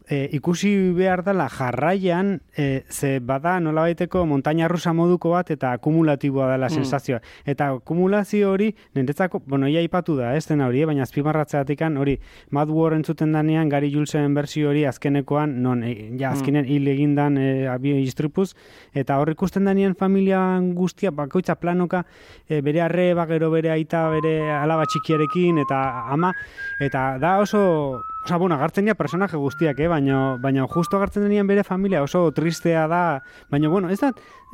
[0.08, 6.52] e, ikusi behar dela jarraian, e, ze bada nolabaiteko montaña rusa moduko bat eta akumulatiboa
[6.52, 7.20] dela sensazioa.
[7.44, 12.18] Eta akumulazio hori, niretzako, bueno, ia ipatu da, ez dena hori, eh, baina azpimarratzeatikan hori,
[12.50, 17.38] Mad War entzuten danean, Gary Julesen bersio hori azkenekoan, non, e, ja, azkenen hil egindan
[17.38, 18.54] e, abio istripuz,
[18.94, 20.40] eta hor ikusten danean familia
[20.74, 22.04] guztia, bakoitza planoka,
[22.48, 26.32] e, bere arreba, gero bere aita, bere alaba txikiarekin, eta ama,
[26.80, 29.86] eta da oso, Osa, bueno, agartzen dira personaje guztiak, eh?
[29.86, 33.22] baina, baina justo agartzen denean bere familia oso tristea da,
[33.52, 34.08] baina, bueno, ez da,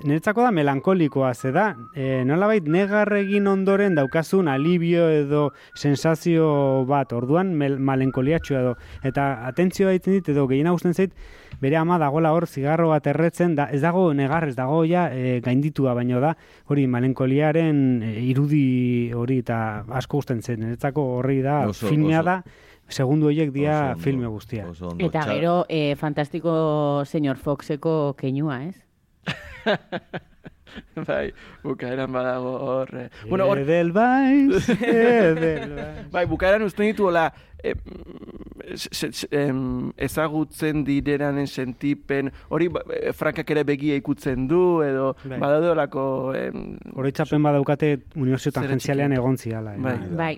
[0.05, 7.15] niretzako da melankolikoa, ze da, e, nolabait negar egin ondoren daukazun alibio edo sensazio bat,
[7.17, 8.75] orduan mel, malenkoliatxua edo,
[9.09, 11.15] eta atentzioa egiten dit, edo gehiena gusten zait,
[11.63, 15.39] bere ama dagola hor zigarro bat erretzen, da, ez dago negar, ez dago ja e,
[15.41, 16.35] gainditua, baino da,
[16.69, 18.67] hori malenkoliaren e, irudi
[19.17, 19.63] hori eta
[19.97, 22.37] asko gusten zen, niretzako horri da, Oso- filmea oso- da,
[22.93, 24.67] segundu horiek dia Oso filme guztia.
[24.69, 25.05] oso ondo.
[25.07, 28.77] Eta gero, eh, fantastiko señor Foxeko keinua, ez?
[31.07, 31.33] bai,
[31.63, 32.89] bukaeran badago hor...
[32.97, 33.09] eh.
[33.29, 34.69] Bueno, hor, Edelweiss.
[36.13, 37.27] bai, bukaeran uste ditu, hola,
[39.31, 45.39] em, ezagutzen direranen sentipen, hori ba- eh, frankak ere begia ikutzen du, edo Bai.
[45.39, 46.07] badaude olako...
[46.35, 49.21] Em, Oroitzapen badaukate unibertsio tangentzialean txiki.
[49.21, 49.75] egon ziala.
[49.77, 49.79] eh.
[49.83, 49.99] Bai.
[50.17, 50.35] Bai.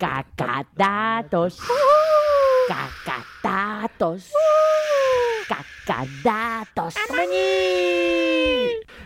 [0.00, 1.60] Kakadatos.
[2.72, 4.32] Kakadatos.
[5.44, 6.94] Kakadatos.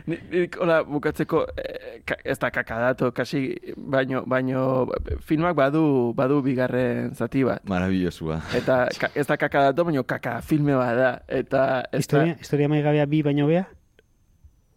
[0.06, 4.86] Ni- Nik, hola, bukatzeko, eh, ez da kakadato, kasi, baino, baino,
[5.24, 7.64] filmak badu, badu bigarren zati bat.
[7.66, 8.38] Maravillosua.
[8.54, 11.10] Eta ka, ez da kakadato, baino kaka filme bat da.
[11.26, 13.64] Eta ez Historia, historia maigabea bi baino bea?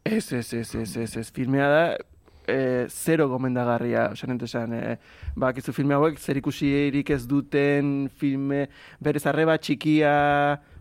[0.06, 1.84] Ez, ez, ez, ez, ez, ez, filmea da,
[2.48, 4.98] e, zero gomendagarria, osan entesan, e,
[5.36, 8.68] bakizu filme hauek zer ikusirik ez duten filme,
[9.04, 10.14] berez arreba txikia,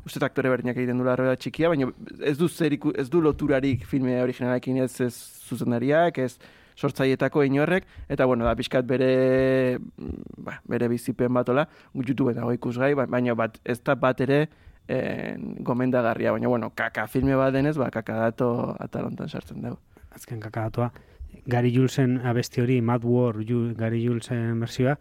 [0.06, 1.90] uste aktore berdinak egiten dula arreba txikia, baina
[2.22, 5.14] ez du, zer ez du loturarik filme originalekin ez, ez
[5.48, 6.38] zuzendariak, ez
[6.76, 9.78] sortzaietako inorrek, eta bueno, da, pixkat bere,
[10.36, 11.64] ba, bere bizipen batola,
[11.94, 14.42] YouTube dago ikusgai, ba- baina bat, ez da bat ere,
[14.86, 19.80] en, gomendagarria, baina bueno, kaka filme bat denez, ba, kaka dato atalontan sartzen dugu.
[20.16, 20.90] Azken kakadatua.
[21.44, 24.96] Gary Julesen abesti hori, Mad War, Ju, Gary Julesen versioa,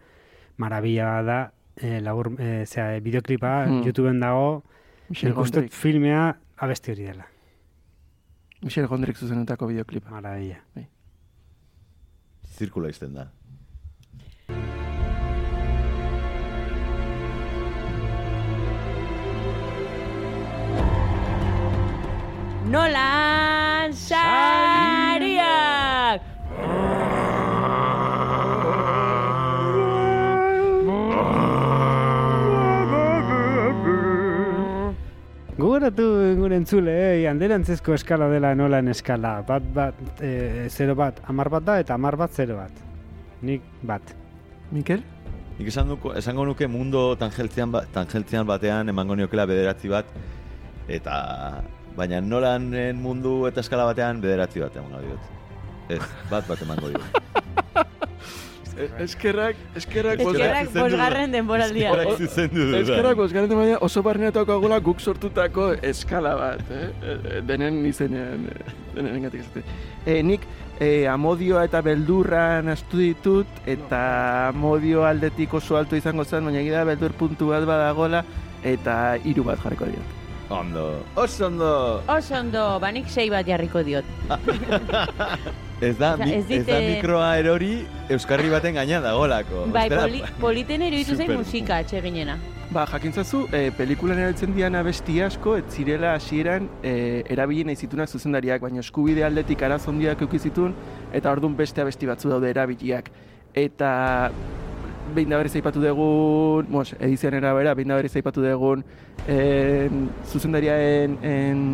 [0.58, 1.40] marabila da,
[1.76, 3.84] e, labur, e, zera, bideoklipa, Hmm.
[3.86, 4.64] YouTubeen dago,
[5.10, 7.26] Gondrik, filmea abesti hori dela.
[8.62, 10.10] Michel Gondrik zuzenutako bideoklipa.
[10.10, 10.58] Marabila.
[12.58, 13.30] Zirkula izten da.
[22.66, 24.95] Nolan sariak!
[35.86, 39.44] Gugoratu gure entzule, eh, anderantzezko eskala dela nolan eskala.
[39.46, 42.72] Bat, bat, e, zero bat, amar bat da, eta amar bat, zero bat.
[43.46, 44.02] Nik bat.
[44.72, 45.04] Mikel?
[45.60, 50.10] Nik esan duko, esango nuke mundo tangeltzian, ba, tangeltzian batean emango niokela bederatzi bat,
[50.90, 51.62] eta
[51.96, 55.34] baina nolanen mundu eta eskala batean bederatzi bat emango diot.
[55.88, 56.02] Ez,
[56.34, 57.86] bat bat emango diot.
[58.76, 61.91] Eskerrak, eskerrak, Eskerrak bosgarren denboraldia.
[61.93, 62.82] Eskerrak zuzendu dudan.
[62.82, 66.89] Eskerrak bosgarren baina oso barneatuak agula guk sortutako eskala bat, eh?
[66.99, 69.63] E, Denen izenean, eh, denen engatik ez
[70.05, 70.47] e, Nik
[70.80, 74.01] e, amodioa eta beldurran astu ditut, eta
[74.49, 78.26] amodio aldetik oso alto izango zen, baina egia da beldur puntu bat badagola,
[78.63, 80.15] eta hiru bat jarriko diot.
[80.49, 82.01] Ondo, oso ondo!
[82.11, 84.05] Oso ondo, banik sei bat jarriko diot.
[85.82, 87.73] Ez da, Osea, mi, ez ez, da mikroa erori
[88.15, 89.65] Euskarri baten gaina dagolako.
[89.73, 92.38] Bai, Ostera, poli, politen iruditu zain musika atseginena.
[92.71, 96.95] Ba, jakintzazu, e, pelikulan erabiltzen dian abesti asko, ez zirela hasieran e,
[97.32, 100.73] erabili nahi zitunak zuzendariak, baina eskubide aldetik araz hondiak euki zituen,
[101.13, 103.11] eta orduan beste abesti batzu daude erabiliak.
[103.55, 103.91] Eta
[105.13, 108.84] behin da berriz aipatu dugun, mos, edizioan erabera, behin da berriz aipatu dugun
[109.28, 111.65] en, zuzendariaen en,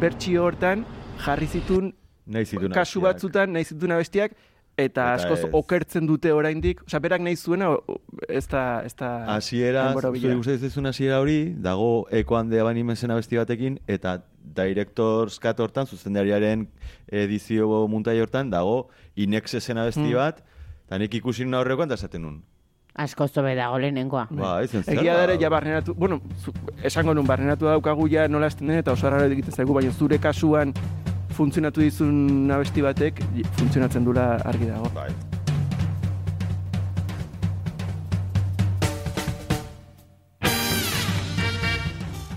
[0.00, 0.86] bertsio hortan
[1.22, 1.92] jarri zituen
[2.26, 5.48] nahi zituen kasu batzutan nahi zituen abestiak, eta, Eta askoz ez.
[5.52, 7.74] okertzen dute oraindik, osea, berak nahi zuena,
[8.28, 9.10] ez da, ez da...
[9.34, 15.38] Hasiera, zure guzti ez dezun hasiera hori, dago ekoan de abanimenzen abesti batekin, eta Directors
[15.38, 16.68] Cut hortan, zuzendariaren
[17.10, 20.14] edizio muntai hortan, dago Inexesen abesti Mm.
[20.14, 20.40] bat,
[20.86, 22.42] eta nik ikusi nuen aurrekoan, eta esaten nun.
[22.94, 24.26] Asko zobe dago lehenengoa.
[24.30, 24.98] Ba, izen zer.
[24.98, 25.42] Egia da ere, ba.
[25.42, 26.52] ja barneratu, bueno, zu,
[26.82, 30.18] esango nun, barneratu daukagu ja nola esten den, eta oso arraro egiten zaigu, baina zure
[30.18, 30.72] kasuan
[31.32, 33.22] funtzionatu dizun abesti batek,
[33.58, 34.90] funtzionatzen dula argi dago.
[34.94, 35.10] Bai.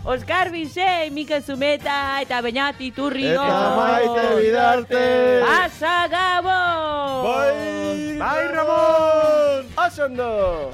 [0.06, 3.42] Oskar Bisei, Mikel Zumeta eta Beñat Iturrio.
[3.42, 5.06] Eta maite bidarte!
[5.50, 7.26] Asa Gabon!
[7.26, 8.18] Bai!
[8.20, 9.66] Bai, Ramon!
[10.06, 10.72] Ondo!